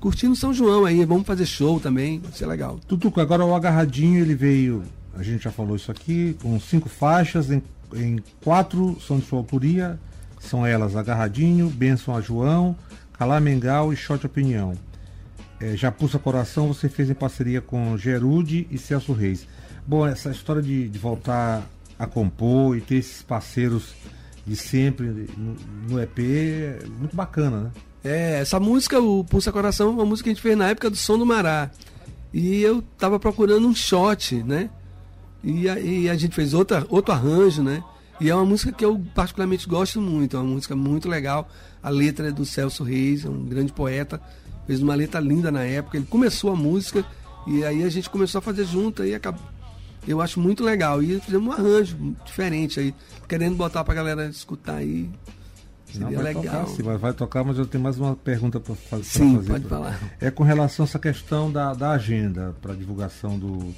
Curtindo 0.00 0.36
São 0.36 0.52
João 0.52 0.84
aí, 0.84 1.04
vamos 1.04 1.26
fazer 1.26 1.46
show 1.46 1.80
também, 1.80 2.20
vai 2.20 2.32
ser 2.32 2.46
legal. 2.46 2.78
Tutuco, 2.86 3.20
agora 3.20 3.44
o 3.44 3.54
agarradinho 3.54 4.20
ele 4.20 4.34
veio, 4.34 4.82
a 5.16 5.22
gente 5.22 5.44
já 5.44 5.50
falou 5.50 5.74
isso 5.74 5.90
aqui, 5.90 6.36
com 6.42 6.60
cinco 6.60 6.88
faixas, 6.88 7.50
em, 7.50 7.62
em 7.94 8.22
quatro 8.42 8.98
são 9.00 9.18
de 9.18 9.26
sua 9.26 9.38
autoria, 9.38 9.98
são 10.38 10.64
elas 10.66 10.94
Agarradinho, 10.94 11.68
Benção 11.68 12.14
a 12.14 12.20
João, 12.20 12.76
Calamengal 13.18 13.92
e 13.92 13.96
Shot 13.96 14.24
Opinião. 14.26 14.74
É, 15.58 15.76
Já 15.76 15.90
Pulsa 15.90 16.18
Coração 16.18 16.68
você 16.68 16.88
fez 16.88 17.08
em 17.10 17.14
parceria 17.14 17.60
com 17.60 17.96
Gerude 17.96 18.66
e 18.70 18.78
Celso 18.78 19.12
Reis. 19.12 19.46
Bom, 19.86 20.04
essa 20.04 20.30
história 20.30 20.60
de, 20.60 20.88
de 20.88 20.98
voltar 20.98 21.62
a 21.96 22.06
compor 22.06 22.76
e 22.76 22.80
ter 22.80 22.96
esses 22.96 23.22
parceiros 23.22 23.94
de 24.44 24.56
sempre 24.56 25.06
no, 25.36 25.56
no 25.88 26.02
EP 26.02 26.18
é 26.18 26.78
muito 26.98 27.14
bacana, 27.14 27.60
né? 27.60 27.70
É, 28.02 28.40
essa 28.40 28.58
música, 28.58 29.00
o 29.00 29.24
Pulsa 29.24 29.52
Coração, 29.52 29.88
é 29.88 29.92
uma 29.92 30.04
música 30.04 30.24
que 30.24 30.30
a 30.30 30.34
gente 30.34 30.42
fez 30.42 30.56
na 30.56 30.68
época 30.68 30.90
do 30.90 30.96
Som 30.96 31.18
do 31.18 31.26
Mará. 31.26 31.70
E 32.32 32.62
eu 32.62 32.82
tava 32.98 33.18
procurando 33.18 33.66
um 33.66 33.74
shot, 33.74 34.42
né? 34.42 34.70
E 35.42 35.68
a, 35.68 35.78
e 35.78 36.08
a 36.08 36.16
gente 36.16 36.34
fez 36.34 36.52
outra, 36.52 36.84
outro 36.88 37.12
arranjo, 37.12 37.62
né? 37.62 37.82
E 38.20 38.28
é 38.28 38.34
uma 38.34 38.44
música 38.44 38.72
que 38.72 38.84
eu 38.84 39.00
particularmente 39.14 39.68
gosto 39.68 40.00
muito, 40.00 40.36
é 40.36 40.40
uma 40.40 40.52
música 40.52 40.74
muito 40.74 41.08
legal. 41.08 41.48
A 41.82 41.90
letra 41.90 42.28
é 42.28 42.32
do 42.32 42.44
Celso 42.44 42.82
Reis, 42.82 43.24
é 43.24 43.28
um 43.28 43.44
grande 43.44 43.72
poeta, 43.72 44.20
fez 44.66 44.82
uma 44.82 44.94
letra 44.94 45.20
linda 45.20 45.50
na 45.52 45.62
época. 45.62 45.96
Ele 45.96 46.06
começou 46.06 46.52
a 46.52 46.56
música 46.56 47.04
e 47.46 47.64
aí 47.64 47.84
a 47.84 47.88
gente 47.88 48.10
começou 48.10 48.40
a 48.40 48.42
fazer 48.42 48.64
junto 48.64 49.04
e 49.04 49.14
acabou. 49.14 49.55
Eu 50.06 50.20
acho 50.20 50.38
muito 50.40 50.62
legal. 50.64 51.02
E 51.02 51.20
fizemos 51.20 51.48
um 51.48 51.52
arranjo 51.52 51.96
diferente 52.24 52.78
aí, 52.80 52.94
querendo 53.28 53.56
botar 53.56 53.82
pra 53.84 53.94
galera 53.94 54.26
escutar 54.26 54.76
aí. 54.76 55.10
Não, 55.94 56.08
Seria 56.08 56.16
vai 56.22 56.34
legal. 56.34 56.42
tocar, 56.64 56.66
sim, 56.68 56.82
vai, 56.82 57.12
tocar, 57.12 57.44
mas 57.44 57.58
eu 57.58 57.66
tenho 57.66 57.82
mais 57.82 57.98
uma 57.98 58.14
pergunta 58.16 58.60
para 58.60 58.74
fazer. 58.74 59.04
Sim, 59.04 59.42
pode 59.42 59.64
falar. 59.64 59.98
É 60.20 60.30
com 60.30 60.42
relação 60.42 60.84
a 60.84 60.88
essa 60.88 60.98
questão 60.98 61.50
da, 61.50 61.72
da 61.74 61.92
agenda 61.92 62.54
para 62.60 62.74
divulgação 62.74 63.38
do, 63.38 63.72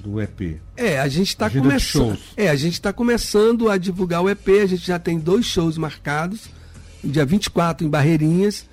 do 0.00 0.20
EP. 0.22 0.58
É, 0.76 0.98
a 0.98 1.08
gente 1.08 1.28
está 1.28 1.50
começando. 1.50 2.18
É, 2.36 2.48
a 2.48 2.56
gente 2.56 2.74
está 2.74 2.92
começando 2.92 3.68
a 3.68 3.76
divulgar 3.76 4.22
o 4.22 4.30
EP. 4.30 4.48
A 4.62 4.66
gente 4.66 4.86
já 4.86 4.98
tem 4.98 5.18
dois 5.18 5.44
shows 5.46 5.76
marcados. 5.76 6.48
Dia 7.04 7.24
24 7.26 7.86
em 7.86 7.90
Barreirinhas, 7.90 8.64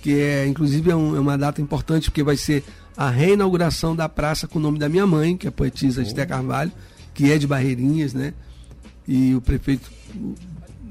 que 0.00 0.18
é 0.18 0.46
inclusive 0.46 0.90
é, 0.90 0.96
um- 0.96 1.16
é 1.16 1.20
uma 1.20 1.36
data 1.36 1.60
importante 1.60 2.10
porque 2.10 2.22
vai 2.22 2.36
ser 2.36 2.64
a 2.96 3.10
reinauguração 3.10 3.96
da 3.96 4.08
praça 4.08 4.46
com 4.46 4.58
o 4.58 4.62
nome 4.62 4.78
da 4.78 4.88
minha 4.88 5.06
mãe, 5.06 5.36
que 5.36 5.46
é 5.46 5.48
a 5.48 5.52
poetisa 5.52 6.02
Esté 6.02 6.26
Carvalho, 6.26 6.72
que 7.14 7.30
é 7.30 7.38
de 7.38 7.46
Barreirinhas, 7.46 8.14
né? 8.14 8.34
E 9.06 9.34
o 9.34 9.40
prefeito, 9.40 9.90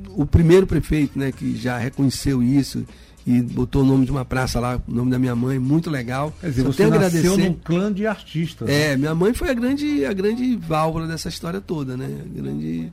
o, 0.10 0.26
primeiro 0.26 0.68
prefeito, 0.68 1.18
né, 1.18 1.32
que 1.32 1.56
já 1.56 1.78
reconheceu 1.78 2.44
isso 2.44 2.86
e 3.26 3.42
botou 3.42 3.84
o 3.84 3.86
nome 3.86 4.06
de 4.06 4.12
uma 4.12 4.26
praça 4.26 4.60
lá, 4.60 4.82
o 4.88 4.92
nome 4.92 5.12
da 5.12 5.20
minha 5.20 5.36
mãe, 5.36 5.60
muito 5.60 5.90
legal. 5.90 6.34
Quer 6.42 6.50
dizer, 6.50 6.64
Só 6.64 6.72
você 6.72 6.88
nasceu 6.88 7.38
num 7.38 7.54
clã 7.54 7.94
de 7.94 8.06
artistas. 8.06 8.68
né? 8.68 8.92
é, 8.92 8.98
minha 8.98 9.16
mãe 9.16 9.34
foi 9.34 9.50
a 9.50 9.54
grande, 9.54 10.06
a 10.06 10.14
grande 10.14 10.56
válvula 10.58 11.08
dessa 11.08 11.30
história 11.30 11.62
toda, 11.62 11.96
né? 11.96 12.06
A 12.06 12.42
grande 12.42 12.92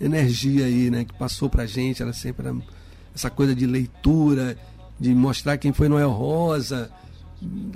energia 0.00 0.64
aí, 0.64 0.90
né? 0.90 1.04
Que 1.04 1.12
passou 1.12 1.50
pra 1.50 1.66
gente, 1.66 2.02
ela 2.02 2.12
sempre 2.12 2.46
era 2.46 2.56
essa 3.14 3.28
coisa 3.28 3.54
de 3.54 3.66
leitura, 3.66 4.56
de 4.98 5.14
mostrar 5.14 5.58
quem 5.58 5.72
foi 5.72 5.88
Noel 5.88 6.10
Rosa, 6.10 6.90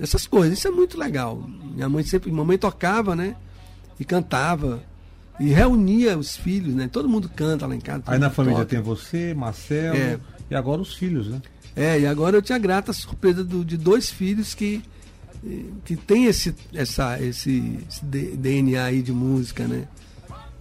essas 0.01 0.27
coisas. 0.27 0.59
Isso 0.59 0.69
é 0.69 0.71
muito 0.71 0.99
legal. 0.99 1.49
Minha 1.75 1.89
mãe 1.89 2.03
sempre, 2.05 2.31
mamãe 2.33 2.57
tocava, 2.59 3.15
né? 3.17 3.37
E 3.99 4.05
cantava 4.05 4.83
e 5.41 5.49
reunia 5.51 6.17
os 6.19 6.37
filhos, 6.37 6.75
né? 6.75 6.89
Todo 6.91 7.09
mundo 7.09 7.29
canta 7.35 7.67
lá 7.67 7.75
em 7.75 7.81
casa. 7.81 8.03
Aí 8.07 8.19
na 8.19 8.31
família 8.31 8.59
toca. 8.59 8.71
tem 8.71 8.81
você, 8.81 9.35
Marcelo 9.35 9.97
É. 9.97 10.19
e 10.51 10.55
agora 10.55 10.81
os 10.81 10.95
filhos, 10.95 11.29
né? 11.29 11.41
É, 11.75 12.01
e 12.01 12.07
agora 12.07 12.37
eu 12.37 12.43
tinha 12.43 12.57
a 12.57 12.59
grata 12.59 12.93
surpresa 12.93 13.45
do- 13.45 13.65
de 13.65 13.77
dois 13.77 14.11
filhos 14.11 14.55
que 14.55 14.83
eh, 15.47 15.65
que 15.85 15.95
tem 15.97 16.25
esse 16.25 16.55
essa 16.75 17.21
esse, 17.23 17.79
esse 17.89 18.03
DNA 18.05 18.83
aí 18.85 19.03
de 19.03 19.13
música, 19.13 19.67
né? 19.69 19.87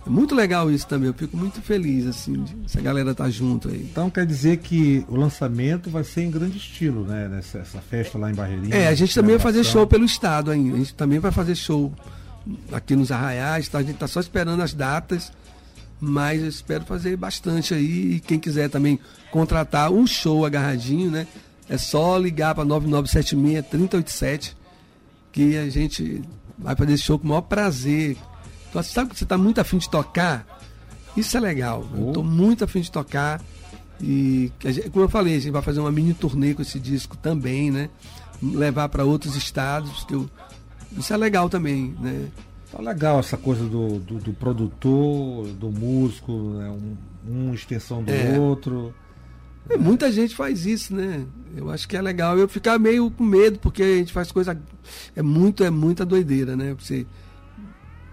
É 0.05 0.09
muito 0.09 0.35
legal 0.35 0.69
isso 0.69 0.85
também. 0.85 1.07
Eu 1.07 1.13
fico 1.13 1.35
muito 1.35 1.61
feliz 1.61 2.05
assim, 2.05 2.43
de 2.43 2.55
essa 2.65 2.79
galera 2.79 3.15
tá 3.15 3.27
junto 3.29 3.69
aí. 3.69 3.87
Então 3.91 4.09
quer 4.09 4.25
dizer 4.25 4.57
que 4.57 5.03
o 5.09 5.15
lançamento 5.15 5.89
vai 5.89 6.03
ser 6.03 6.21
em 6.21 6.31
grande 6.31 6.57
estilo, 6.57 7.03
né? 7.05 7.27
Nessa 7.27 7.57
essa 7.59 7.79
festa 7.81 8.17
lá 8.17 8.29
em 8.29 8.35
Barreirinha. 8.35 8.75
É, 8.75 8.87
a 8.87 8.93
gente 8.93 9.15
também 9.15 9.35
vai 9.35 9.43
fazer 9.43 9.63
show 9.63 9.87
pelo 9.87 10.05
estado 10.05 10.51
ainda. 10.51 10.75
A 10.75 10.77
gente 10.77 10.93
também 10.93 11.17
vai 11.17 11.31
fazer 11.31 11.55
show 11.55 11.91
aqui 12.71 12.95
nos 12.95 13.11
Arraiais, 13.11 13.67
tá? 13.67 13.79
A 13.79 13.83
gente 13.83 13.97
tá 13.97 14.07
só 14.07 14.19
esperando 14.19 14.61
as 14.61 14.73
datas 14.73 15.31
Mas 15.99 16.41
eu 16.41 16.49
espero 16.49 16.85
fazer 16.85 17.17
bastante 17.17 17.73
aí. 17.73 18.15
E 18.15 18.19
quem 18.19 18.37
quiser 18.39 18.69
também 18.69 18.99
contratar 19.31 19.91
um 19.91 20.05
show 20.05 20.45
agarradinho, 20.45 21.09
né? 21.09 21.25
É 21.67 21.77
só 21.79 22.15
ligar 22.17 22.53
para 22.53 22.63
9976-3087 22.65 24.53
que 25.31 25.57
a 25.57 25.67
gente 25.69 26.21
vai 26.57 26.75
fazer 26.75 26.93
esse 26.93 27.03
show 27.03 27.17
com 27.17 27.25
o 27.25 27.29
maior 27.29 27.41
prazer. 27.41 28.17
Então, 28.75 28.83
sabe 28.83 29.11
que 29.11 29.17
você 29.17 29.23
está 29.23 29.37
muito 29.37 29.61
afim 29.61 29.77
de 29.77 29.89
tocar? 29.89 30.45
Isso 31.15 31.37
é 31.37 31.39
legal. 31.39 31.87
Eu 31.95 32.09
estou 32.09 32.23
muito 32.23 32.65
afim 32.65 32.81
de 32.81 32.91
tocar. 32.91 33.41
E, 34.01 34.51
como 34.91 35.05
eu 35.05 35.09
falei, 35.09 35.37
a 35.37 35.39
gente 35.39 35.51
vai 35.51 35.61
fazer 35.61 35.79
uma 35.79 35.91
mini 35.91 36.13
turnê 36.13 36.53
com 36.53 36.61
esse 36.61 36.77
disco 36.77 37.15
também, 37.15 37.71
né? 37.71 37.89
Levar 38.43 38.89
para 38.89 39.05
outros 39.05 39.37
estados. 39.37 40.03
Que 40.03 40.13
eu, 40.13 40.29
isso 40.97 41.13
é 41.13 41.15
legal 41.15 41.49
também, 41.49 41.95
né? 42.01 42.27
Tá 42.69 42.81
legal 42.81 43.19
essa 43.19 43.37
coisa 43.37 43.63
do, 43.63 43.97
do, 43.99 44.15
do 44.15 44.33
produtor, 44.33 45.47
do 45.53 45.71
músico, 45.71 46.33
né? 46.33 46.69
um, 46.69 46.97
um 47.31 47.53
extensão 47.53 48.03
do 48.03 48.11
é. 48.11 48.37
outro. 48.37 48.93
É, 49.69 49.77
muita 49.77 50.11
gente 50.11 50.35
faz 50.35 50.65
isso, 50.65 50.93
né? 50.93 51.25
Eu 51.55 51.69
acho 51.69 51.87
que 51.87 51.95
é 51.95 52.01
legal. 52.01 52.37
Eu 52.37 52.49
ficar 52.49 52.77
meio 52.77 53.09
com 53.09 53.23
medo, 53.23 53.57
porque 53.57 53.81
a 53.81 53.95
gente 53.95 54.11
faz 54.11 54.33
coisa. 54.33 54.59
É 55.15 55.21
muito, 55.21 55.63
é 55.63 55.69
muita 55.69 56.05
doideira, 56.05 56.57
né? 56.57 56.75
Você, 56.77 57.07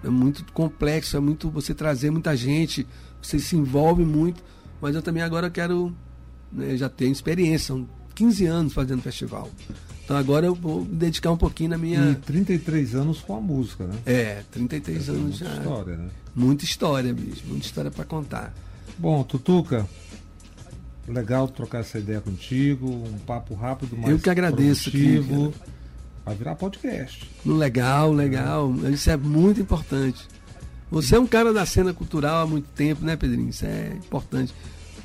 é 0.04 0.10
muito 0.10 0.44
complexo, 0.52 1.16
é 1.16 1.20
muito. 1.20 1.50
Você 1.50 1.74
trazer 1.74 2.10
muita 2.10 2.36
gente, 2.36 2.86
você 3.20 3.38
se 3.38 3.56
envolve 3.56 4.04
muito. 4.04 4.42
Mas 4.80 4.94
eu 4.94 5.02
também 5.02 5.22
agora 5.22 5.50
quero. 5.50 5.94
Né, 6.50 6.76
já 6.76 6.88
tenho 6.88 7.12
experiência, 7.12 7.68
são 7.68 7.88
15 8.14 8.46
anos 8.46 8.72
fazendo 8.72 9.02
festival. 9.02 9.50
Então 10.04 10.16
agora 10.16 10.46
eu 10.46 10.54
vou 10.54 10.84
me 10.84 10.94
dedicar 10.96 11.30
um 11.30 11.36
pouquinho 11.36 11.70
na 11.70 11.78
minha. 11.78 12.10
E 12.10 12.14
33 12.16 12.94
anos 12.94 13.20
com 13.20 13.36
a 13.36 13.40
música, 13.40 13.84
né? 13.84 13.94
É, 14.04 14.42
33 14.50 15.08
é 15.08 15.12
anos 15.12 15.38
já. 15.38 15.46
Muita 15.46 15.60
história, 15.62 15.96
né? 15.96 16.10
Muita 16.34 16.64
história, 16.64 17.14
bicho. 17.14 17.42
Muita 17.46 17.66
história 17.66 17.90
para 17.90 18.04
contar. 18.04 18.54
Bom, 18.98 19.22
Tutuca, 19.22 19.88
legal 21.06 21.48
trocar 21.48 21.80
essa 21.80 21.98
ideia 21.98 22.20
contigo. 22.20 22.88
Um 22.88 23.18
papo 23.20 23.54
rápido, 23.54 23.96
mas. 23.96 24.10
Eu 24.10 24.18
que 24.18 24.28
agradeço, 24.28 24.90
produtivo. 24.90 25.54
Vai 26.24 26.34
virar 26.34 26.54
podcast. 26.54 27.28
Legal, 27.44 28.12
legal. 28.12 28.72
Isso 28.92 29.10
é 29.10 29.16
muito 29.16 29.60
importante. 29.60 30.26
Você 30.90 31.16
é 31.16 31.20
um 31.20 31.26
cara 31.26 31.52
da 31.52 31.64
cena 31.66 31.92
cultural 31.92 32.42
há 32.42 32.46
muito 32.46 32.68
tempo, 32.74 33.04
né, 33.04 33.16
Pedrinho? 33.16 33.48
Isso 33.48 33.64
é 33.64 33.92
importante 33.96 34.54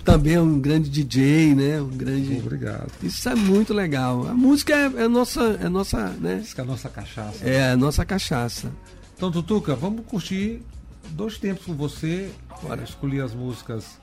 também 0.07 0.35
é 0.35 0.41
um 0.41 0.57
grande 0.57 0.89
DJ, 0.89 1.53
né? 1.53 1.81
Um 1.81 1.89
grande. 1.89 2.37
Obrigado. 2.39 2.89
Isso 3.03 3.27
é 3.27 3.35
muito 3.35 3.73
legal. 3.73 4.25
A 4.25 4.33
música 4.33 4.73
é, 4.73 5.03
é 5.03 5.07
nossa, 5.09 5.41
é 5.61 5.67
nossa, 5.67 6.07
né? 6.11 6.39
Isso 6.41 6.57
é 6.57 6.63
a 6.63 6.65
nossa 6.65 6.89
cachaça. 6.89 7.45
É 7.45 7.71
a 7.71 7.75
nossa 7.75 8.05
cachaça. 8.05 8.71
Então, 9.17 9.29
Tutuca, 9.29 9.75
vamos 9.75 10.05
curtir 10.05 10.61
dois 11.09 11.37
tempos 11.37 11.65
com 11.65 11.73
você. 11.75 12.31
Bora. 12.63 12.83
Escolher 12.83 13.21
as 13.21 13.33
músicas 13.33 13.99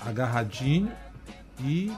agarradinho 0.00 0.90
e 1.60 1.92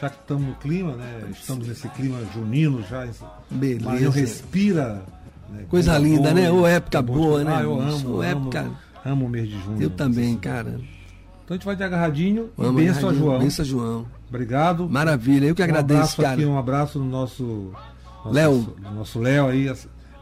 já 0.00 0.10
que 0.10 0.16
estamos 0.20 0.46
no 0.46 0.54
clima, 0.56 0.92
né? 0.92 1.24
Estamos 1.30 1.68
nesse 1.68 1.88
clima 1.90 2.18
junino 2.32 2.82
já. 2.88 3.06
Beleza. 3.50 3.84
Maranhão 3.84 4.12
respira. 4.12 5.02
Né? 5.48 5.64
Coisa 5.68 5.96
linda, 5.98 6.30
boa, 6.30 6.34
né? 6.34 6.50
Ou 6.50 6.66
época 6.66 7.02
boa, 7.02 7.44
né? 7.44 7.54
Ah, 7.54 7.62
eu 7.62 7.80
amo. 7.80 8.22
Época... 8.22 8.70
amo 9.04 9.26
o 9.26 9.28
mês 9.28 9.48
de 9.48 9.60
junho. 9.60 9.82
Eu 9.82 9.90
também, 9.90 10.36
cara. 10.36 10.80
Então 11.44 11.54
a 11.54 11.58
gente 11.58 11.66
vai 11.66 11.76
de 11.76 11.82
agarradinho. 11.84 12.50
Amo, 12.58 12.80
e 12.80 12.86
benção 12.86 13.10
a 13.10 13.14
João. 13.14 13.38
Benção 13.38 13.64
João. 13.64 14.06
Obrigado. 14.28 14.88
Maravilha, 14.88 15.46
eu 15.46 15.54
que 15.54 15.62
um 15.62 15.64
agradeço, 15.64 16.16
cara. 16.20 16.34
Aqui, 16.34 16.44
um 16.44 16.58
abraço 16.58 16.98
no 16.98 17.04
nosso. 17.04 17.72
Léo. 18.24 18.74
Nosso 18.94 19.20
Léo 19.20 19.48
aí, 19.48 19.72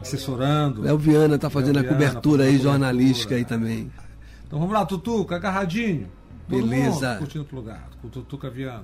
assessorando. 0.01 0.81
Léo 0.81 0.97
Viana 0.97 1.39
tá 1.39 1.49
fazendo 1.49 1.77
Léo 1.77 1.85
a 1.85 1.89
cobertura 1.89 2.43
aí, 2.43 2.59
jornalística 2.59 3.35
aí 3.35 3.45
também. 3.45 3.89
Então 4.45 4.59
vamos 4.59 4.73
lá, 4.73 4.85
Tutuca, 4.85 5.37
agarradinho. 5.37 6.07
Beleza. 6.47 7.13
Mundo, 7.13 7.19
curtindo 7.19 7.47
o 7.51 7.55
lugar, 7.55 7.89
com 8.01 8.07
o 8.07 8.11
Tutuca 8.11 8.49
Viana. 8.49 8.83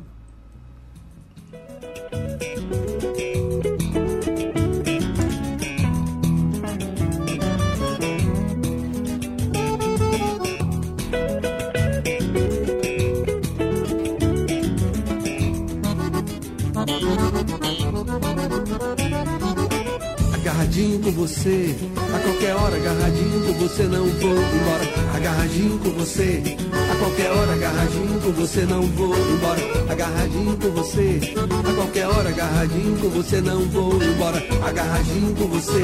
Agarradinho 20.79 20.99
com 20.99 21.11
você. 21.11 21.75
A 22.13 22.19
qualquer 22.19 22.55
hora, 22.55 22.75
agarradinho 22.75 23.45
com 23.45 23.53
você, 23.53 23.83
não 23.83 24.05
vou 24.05 24.31
embora. 24.31 25.17
Agarradinho 25.49 25.79
com 25.79 25.89
você. 25.93 26.43
A 26.91 26.95
qualquer 26.99 27.31
hora, 27.31 27.53
agarradinho 27.53 28.21
com 28.21 28.31
você, 28.33 28.65
não 28.65 28.81
vou 28.83 29.15
embora. 29.17 29.91
Agarradinho 29.91 30.57
com 30.57 30.69
você. 30.69 31.19
A 31.67 31.73
qualquer 31.73 32.07
hora, 32.07 32.29
agarradinho 32.29 32.97
com 32.99 33.09
você, 33.09 33.41
não 33.41 33.61
vou 33.65 34.03
embora. 34.03 34.43
Agarradinho 34.63 35.35
com 35.35 35.47
você. 35.47 35.83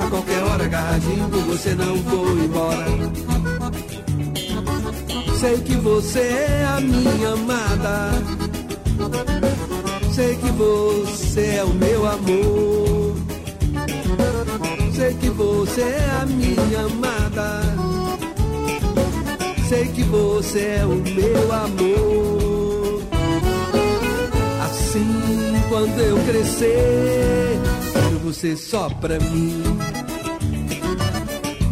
A 0.00 0.10
qualquer 0.10 0.42
hora, 0.42 0.64
agarradinho 0.64 1.30
com 1.30 1.38
você, 1.42 1.74
não 1.76 1.96
vou 1.98 2.30
embora. 2.36 2.86
Sei 5.38 5.58
que 5.58 5.76
você 5.76 6.18
é 6.18 6.66
a 6.76 6.80
minha 6.80 7.28
amada. 7.28 8.10
Sei 10.12 10.34
que 10.34 10.50
você 10.50 11.40
é 11.58 11.64
o 11.64 11.72
meu 11.74 12.06
amor. 12.08 13.16
Sei 14.92 15.14
que 15.14 15.30
você 15.30 15.82
é 15.82 16.10
a 16.22 16.26
minha 16.26 16.80
amada. 16.80 17.75
Sei 19.68 19.88
que 19.88 20.04
você 20.04 20.78
é 20.78 20.84
o 20.84 20.94
meu 20.94 21.52
amor. 21.52 23.02
Assim, 24.64 25.60
quando 25.68 25.98
eu 25.98 26.16
crescer, 26.24 27.58
quero 27.92 28.18
você 28.20 28.56
só 28.56 28.88
pra 28.88 29.18
mim. 29.18 29.60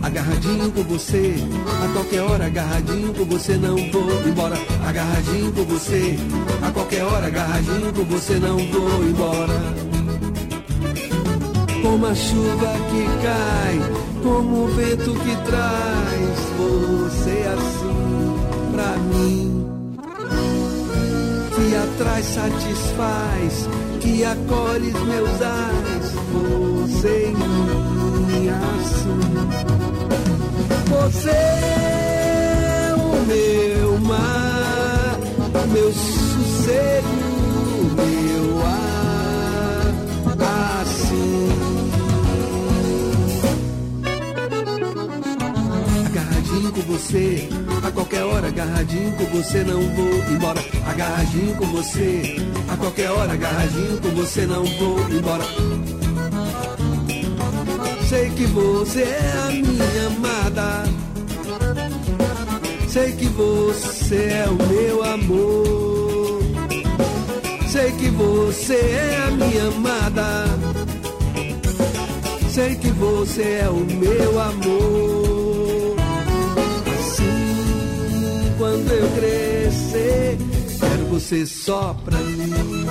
Agarradinho 0.02 0.72
com 0.72 0.82
você, 0.82 1.36
a 1.84 1.92
qualquer 1.92 2.22
hora, 2.22 2.46
agarradinho 2.46 3.14
com 3.14 3.24
você, 3.26 3.56
não 3.56 3.76
vou 3.92 4.28
embora. 4.28 4.56
Agarradinho 4.88 5.52
com 5.52 5.64
você, 5.64 6.16
a 6.62 6.70
qualquer 6.72 7.04
hora, 7.04 7.28
agarradinho 7.28 7.92
com 7.92 8.04
você, 8.06 8.34
não 8.40 8.58
vou 8.58 9.04
embora 9.04 9.93
como 11.94 12.06
a 12.06 12.14
chuva 12.16 12.72
que 12.90 13.04
cai, 13.22 13.78
como 14.20 14.64
o 14.64 14.66
vento 14.66 15.12
que 15.12 15.36
traz 15.44 16.40
você 16.58 17.44
assim 17.54 18.34
pra 18.72 18.96
mim. 18.96 19.64
Que 21.54 21.76
atrás 21.76 22.26
satisfaz, 22.26 23.68
que 24.00 24.24
acolhe 24.24 24.90
meus 24.90 25.40
ais, 25.40 26.12
você 26.32 27.26
em 27.28 27.36
mim 27.36 28.48
assim. 28.48 29.20
Você 30.90 31.30
é 31.30 32.92
o 32.96 33.24
meu 33.24 34.00
mar, 34.00 35.16
meu 35.72 35.92
sossego, 35.92 37.33
com 46.74 46.80
você. 46.82 47.48
A 47.86 47.90
qualquer 47.90 48.24
hora, 48.24 48.48
agarradinho 48.48 49.12
com 49.12 49.24
você, 49.26 49.62
não 49.62 49.80
vou 49.80 50.14
embora. 50.30 50.60
Agarradinho 50.86 51.54
com 51.56 51.66
você. 51.66 52.36
A 52.68 52.76
qualquer 52.76 53.10
hora, 53.10 53.32
agarradinho 53.32 54.00
com 54.00 54.08
você, 54.10 54.46
não 54.46 54.64
vou 54.64 54.98
embora. 55.10 55.44
Sei 58.08 58.28
que 58.30 58.46
você 58.46 59.02
é 59.02 59.32
a 59.46 59.50
minha 59.52 60.06
amada. 60.08 60.84
Sei 62.88 63.12
que 63.12 63.26
você 63.26 64.16
é 64.16 64.46
o 64.48 64.68
meu 64.68 65.04
amor. 65.04 66.42
Sei 67.68 67.92
que 67.92 68.10
você 68.10 68.74
é 68.74 69.24
a 69.26 69.30
minha 69.30 69.68
amada. 69.68 70.44
Sei 72.50 72.76
que 72.76 72.88
você 72.90 73.60
é 73.62 73.68
o 73.68 73.84
meu 73.98 74.40
amor. 74.40 75.33
Quando 78.74 78.90
eu 78.90 79.08
crescer, 79.10 80.38
quero 80.80 81.06
você 81.06 81.46
só 81.46 81.94
pra 82.04 82.18
mim. 82.18 82.86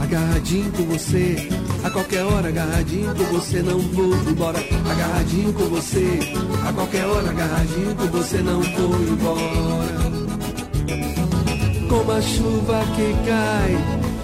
Agarradinho 0.00 0.72
com 0.72 0.84
você, 0.84 1.48
a 1.84 1.90
qualquer 1.90 2.24
hora, 2.24 2.48
agarradinho 2.48 3.14
com 3.14 3.24
você, 3.24 3.62
não 3.62 3.78
vou 3.78 4.14
embora. 4.30 4.58
Agarradinho 4.90 5.52
com 5.52 5.64
você, 5.64 6.18
a 6.66 6.72
qualquer 6.72 7.04
hora, 7.04 7.28
agarradinho 7.28 7.94
com 7.94 8.06
você, 8.06 8.38
não 8.38 8.62
vou 8.62 8.94
embora. 8.96 10.08
Como 11.90 12.12
a 12.12 12.22
chuva 12.22 12.80
que 12.96 13.28
cai, 13.28 13.76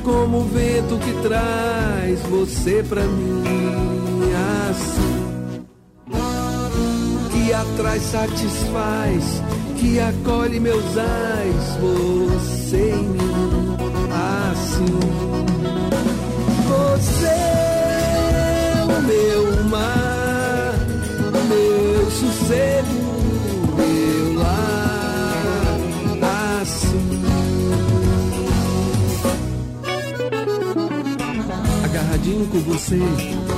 como 0.02 0.38
o 0.38 0.44
vento 0.44 0.98
que 0.98 1.12
traz 1.22 2.20
você 2.30 2.82
pra 2.82 3.02
mim, 3.02 3.42
assim 4.70 5.14
que 7.44 7.52
atrás 7.52 8.02
satisfaz, 8.02 9.42
que 9.76 10.00
acolhe 10.00 10.60
meus 10.60 10.96
ais, 10.96 11.76
você 11.80 12.90
em 12.90 13.08
mim, 13.08 13.76
assim. 14.52 15.00
Você 16.68 17.26
é 17.26 18.84
o 18.84 19.02
meu 19.02 19.64
mar, 19.64 20.74
o 21.28 21.42
meu 21.48 22.10
sossego, 22.10 22.96
meu 23.76 24.34
lar, 24.40 25.78
assim. 26.62 27.22
Agarradinho 31.84 32.46
com 32.46 32.60
você 32.60 33.00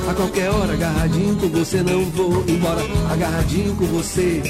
a 0.09 0.15
qualquer 0.15 0.51
hora, 0.51 0.73
agarradinho 0.73 1.37
com 1.37 1.49
você, 1.49 1.83
não 1.83 2.05
vou 2.11 2.45
embora. 2.47 2.81
Agarradinho 3.11 3.75
com 3.75 3.87
você. 3.87 4.41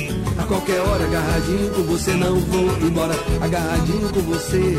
Qualquer 0.49 0.81
hora, 0.81 1.05
agarradinho 1.05 1.71
com 1.71 1.83
você, 1.83 2.13
não 2.15 2.37
vou 2.39 2.79
embora. 2.79 3.15
Agarradinho 3.41 4.09
com 4.11 4.21
você. 4.21 4.77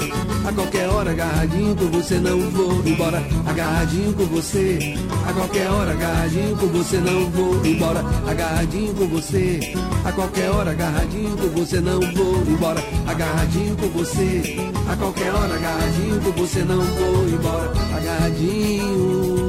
A 0.47 0.53
qualquer 0.53 0.87
hora, 0.87 1.11
agarradinho 1.11 1.75
com 1.75 1.85
você, 1.87 2.19
não 2.19 2.39
vou 2.51 2.87
embora. 2.87 3.21
Agarradinho 3.45 4.13
com 4.13 4.25
você. 4.27 4.95
A 5.27 5.33
qualquer 5.33 5.69
hora, 5.69 5.91
agarradinho 5.91 6.55
com 6.55 6.67
você, 6.67 6.97
não 6.97 7.29
vou 7.31 7.65
embora. 7.65 7.99
Agarradinho 8.29 8.93
com 8.93 9.07
você. 9.07 9.59
A 10.05 10.11
qualquer 10.13 10.49
hora, 10.51 10.71
agarradinho 10.71 11.37
com 11.37 11.49
você, 11.49 11.81
não 11.81 11.99
vou 11.99 12.43
embora. 12.47 12.83
Agarradinho 13.05 13.75
com 13.75 13.89
você. 13.89 14.71
A 14.89 14.95
qualquer 14.95 15.33
hora, 15.33 15.53
agarradinho 15.53 16.21
com 16.21 16.31
você, 16.31 16.59
não 16.63 16.81
vou 16.81 17.27
embora. 17.27 17.71
Agarradinho. 17.97 19.47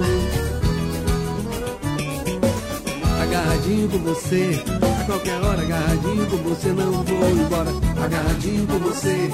agarradinho 3.28 3.88
com 3.88 3.98
você. 3.98 4.77
A 5.08 5.10
qualquer 5.10 5.42
hora, 5.42 5.62
agarradinho 5.62 6.26
com 6.26 6.36
você, 6.36 6.68
não 6.68 6.92
vou 7.02 7.30
embora. 7.30 7.70
Agarradinho 8.04 8.66
com 8.66 8.78
você. 8.78 9.30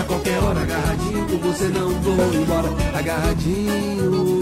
A 0.00 0.04
qualquer 0.04 0.42
hora, 0.42 0.62
agarradinho 0.62 1.26
com 1.26 1.36
você, 1.36 1.68
não 1.68 1.90
vou 2.00 2.34
embora. 2.34 2.68
Agarradinho. 2.98 4.37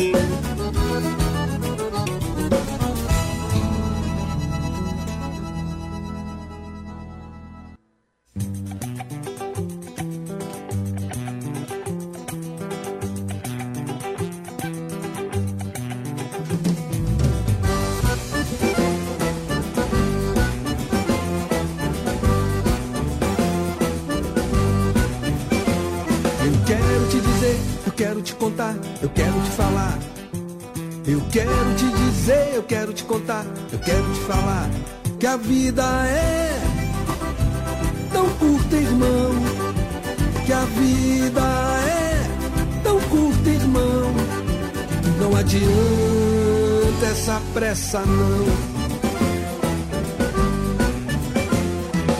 Contar, 28.36 28.74
eu 29.02 29.08
quero 29.10 29.32
te 29.42 29.50
falar. 29.50 29.98
Eu 31.06 31.20
quero 31.30 31.74
te 31.76 31.88
dizer, 31.88 32.54
eu 32.54 32.62
quero 32.62 32.92
te 32.92 33.04
contar, 33.04 33.44
eu 33.72 33.78
quero 33.78 34.12
te 34.12 34.20
falar 34.20 34.68
que 35.18 35.26
a 35.26 35.36
vida 35.36 35.82
é 36.06 36.60
tão 38.12 38.28
curta, 38.34 38.76
irmão. 38.76 39.30
Que 40.44 40.52
a 40.52 40.64
vida 40.64 41.40
é 41.40 42.82
tão 42.82 43.00
curta, 43.00 43.48
irmão. 43.50 44.14
Não 45.20 45.36
adianta 45.36 47.06
essa 47.10 47.40
pressa, 47.54 48.00
não. 48.00 48.46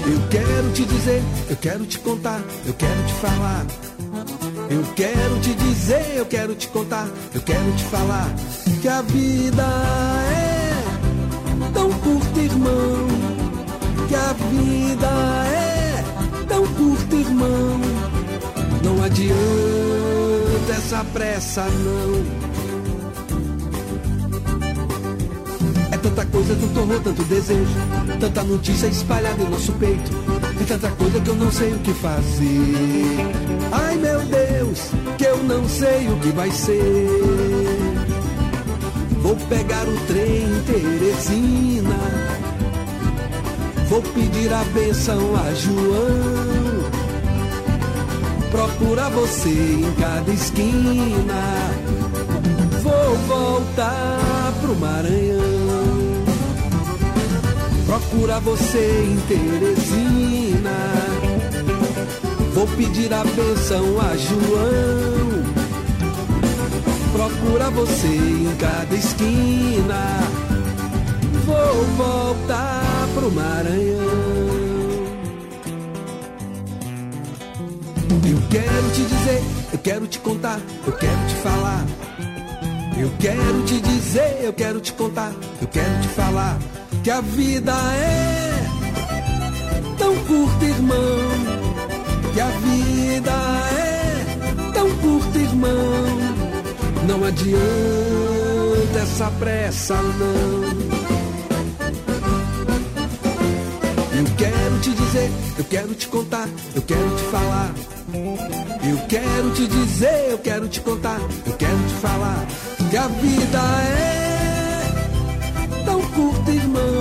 Eu 0.06 0.28
quero 0.30 0.72
te 0.72 0.84
dizer, 0.84 1.22
eu 1.50 1.56
quero 1.56 1.86
te 1.86 1.98
contar, 1.98 2.40
eu 2.64 2.74
quero 2.74 3.02
te 3.06 3.12
falar. 3.14 3.66
Eu 4.68 4.82
quero 4.94 5.38
te 5.40 5.54
dizer, 5.54 6.16
eu 6.16 6.26
quero 6.26 6.54
te 6.54 6.68
contar, 6.68 7.08
eu 7.32 7.40
quero 7.40 7.72
te 7.72 7.84
falar 7.84 8.28
que 8.80 8.88
a 8.88 9.00
vida 9.02 9.64
é 10.32 10.72
tão 11.72 11.90
curta, 11.92 12.40
irmão. 12.40 13.06
Que 14.08 14.14
a 14.14 14.32
vida 14.32 15.08
é 15.46 16.04
tão 16.48 16.66
curta, 16.66 17.14
irmão. 17.14 17.80
Não 18.82 19.02
adianta 19.02 20.72
essa 20.76 21.04
pressa, 21.12 21.64
não. 21.64 22.46
É 25.92 25.96
tanta 25.96 26.26
coisa, 26.26 26.56
tanto 26.56 26.80
horror, 26.80 27.00
tanto 27.02 27.22
desejo, 27.24 27.74
tanta 28.20 28.42
notícia 28.42 28.86
espalhada 28.86 29.42
em 29.42 29.48
nosso 29.48 29.72
peito. 29.74 30.10
É 30.60 30.64
tanta 30.64 30.90
coisa 30.90 31.20
que 31.20 31.28
eu 31.28 31.36
não 31.36 31.50
sei 31.50 31.72
o 31.72 31.78
que 31.78 31.92
fazer. 31.94 33.16
Ai 33.72 33.96
meu 33.96 34.20
Deus, 34.20 34.45
que 35.16 35.24
eu 35.24 35.42
não 35.42 35.66
sei 35.68 36.08
o 36.08 36.16
que 36.20 36.30
vai 36.30 36.50
ser. 36.50 37.08
Vou 39.22 39.36
pegar 39.48 39.88
o 39.88 39.96
trem 40.06 40.44
em 40.44 40.62
Teresina. 40.62 41.98
Vou 43.88 44.02
pedir 44.02 44.52
a 44.52 44.62
benção 44.74 45.34
a 45.36 45.54
João. 45.54 46.90
Procura 48.50 49.08
você 49.10 49.48
em 49.48 49.92
cada 50.00 50.30
esquina. 50.30 51.72
Vou 52.82 53.16
voltar 53.26 54.52
pro 54.60 54.76
Maranhão. 54.76 55.46
Procura 57.86 58.38
você 58.40 59.04
em 59.04 59.16
Teresina. 59.26 60.70
Vou 62.56 62.66
pedir 62.68 63.12
a 63.12 63.22
benção 63.22 64.00
a 64.00 64.16
João. 64.16 65.44
Procura 67.12 67.68
você 67.68 68.06
em 68.06 68.56
cada 68.58 68.94
esquina. 68.94 70.20
Vou 71.44 71.84
voltar 71.98 73.08
pro 73.14 73.30
Maranhão. 73.30 74.06
Eu 78.24 78.42
quero 78.48 78.90
te 78.94 79.02
dizer, 79.02 79.42
eu 79.74 79.78
quero 79.78 80.06
te 80.06 80.18
contar, 80.20 80.58
eu 80.86 80.92
quero 80.94 81.26
te 81.28 81.34
falar. 81.34 81.84
Eu 82.98 83.12
quero 83.20 83.64
te 83.66 83.80
dizer, 83.82 84.38
eu 84.40 84.52
quero 84.54 84.80
te 84.80 84.94
contar, 84.94 85.34
eu 85.60 85.68
quero 85.68 86.00
te 86.00 86.08
falar 86.08 86.58
que 87.04 87.10
a 87.10 87.20
vida 87.20 87.72
é 87.72 88.64
tão 89.98 90.16
curta, 90.24 90.64
irmão. 90.64 91.65
Que 92.36 92.42
a 92.42 92.50
vida 92.50 93.32
é 93.78 94.26
tão 94.74 94.90
curta, 94.98 95.38
irmão. 95.38 96.04
Não 97.08 97.24
adianta 97.24 98.98
essa 99.00 99.30
pressa, 99.38 99.94
não. 99.94 100.64
Eu 104.18 104.26
quero 104.36 104.78
te 104.80 104.90
dizer, 104.90 105.30
eu 105.56 105.64
quero 105.64 105.94
te 105.94 106.08
contar, 106.08 106.46
eu 106.74 106.82
quero 106.82 107.08
te 107.16 107.22
falar. 107.22 107.74
Eu 108.84 108.98
quero 109.08 109.50
te 109.54 109.66
dizer, 109.66 110.32
eu 110.32 110.38
quero 110.38 110.68
te 110.68 110.82
contar, 110.82 111.18
eu 111.46 111.54
quero 111.54 111.78
te 111.88 111.94
falar 112.02 112.46
que 112.90 112.98
a 112.98 113.08
vida 113.08 113.62
é 113.80 114.82
tão 115.86 116.02
curta, 116.02 116.50
irmão. 116.50 116.95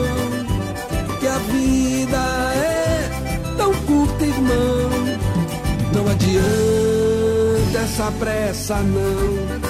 Adianta 6.38 7.80
essa 7.80 8.12
pressa, 8.12 8.76
não. 8.76 9.65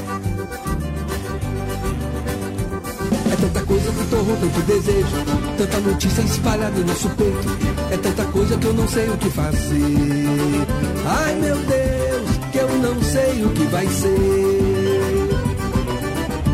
É 3.31 3.35
tanta 3.35 3.61
coisa, 3.65 3.91
tanto 3.91 4.15
horror, 4.15 4.37
tanto 4.39 4.61
desejo, 4.61 5.07
tanta 5.57 5.79
notícia 5.79 6.21
espalhada 6.21 6.79
em 6.79 6.83
nosso 6.83 7.09
peito. 7.09 7.57
É 7.91 7.97
tanta 7.97 8.25
coisa 8.25 8.57
que 8.57 8.65
eu 8.65 8.73
não 8.73 8.87
sei 8.87 9.09
o 9.09 9.17
que 9.17 9.29
fazer. 9.29 10.67
Ai 11.05 11.35
meu 11.35 11.55
Deus, 11.55 12.29
que 12.51 12.57
eu 12.57 12.69
não 12.77 13.01
sei 13.03 13.43
o 13.43 13.49
que 13.49 13.63
vai 13.65 13.87
ser. 13.87 15.29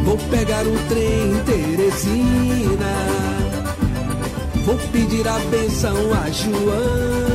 Vou 0.04 0.18
pegar 0.18 0.66
o 0.66 0.78
trem 0.90 1.32
em 1.32 1.44
Teresina. 1.46 2.96
Vou 4.66 4.78
pedir 4.92 5.28
a 5.28 5.40
benção 5.50 5.96
a 6.14 6.30
João. 6.30 7.31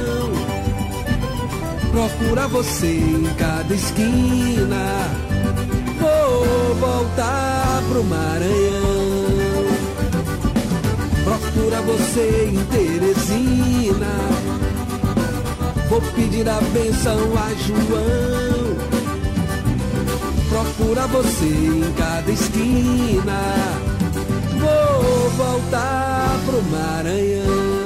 Procura 1.97 2.47
você 2.49 2.89
em 2.89 3.25
cada 3.39 3.75
esquina. 3.75 4.85
Vou 5.99 6.75
voltar 6.75 7.83
pro 7.89 8.05
Maranhão. 8.05 9.65
Procura 11.25 11.81
você 11.81 12.53
em 12.53 12.65
Teresina. 12.67 14.13
Vou 15.89 16.03
pedir 16.15 16.47
a 16.47 16.61
benção 16.75 17.19
a 17.35 17.55
João. 17.65 18.77
Procura 20.51 21.07
você 21.07 21.47
em 21.47 21.95
cada 21.97 22.31
esquina. 22.31 23.41
Vou 24.61 25.31
voltar 25.31 26.39
pro 26.45 26.63
Maranhão. 26.65 27.86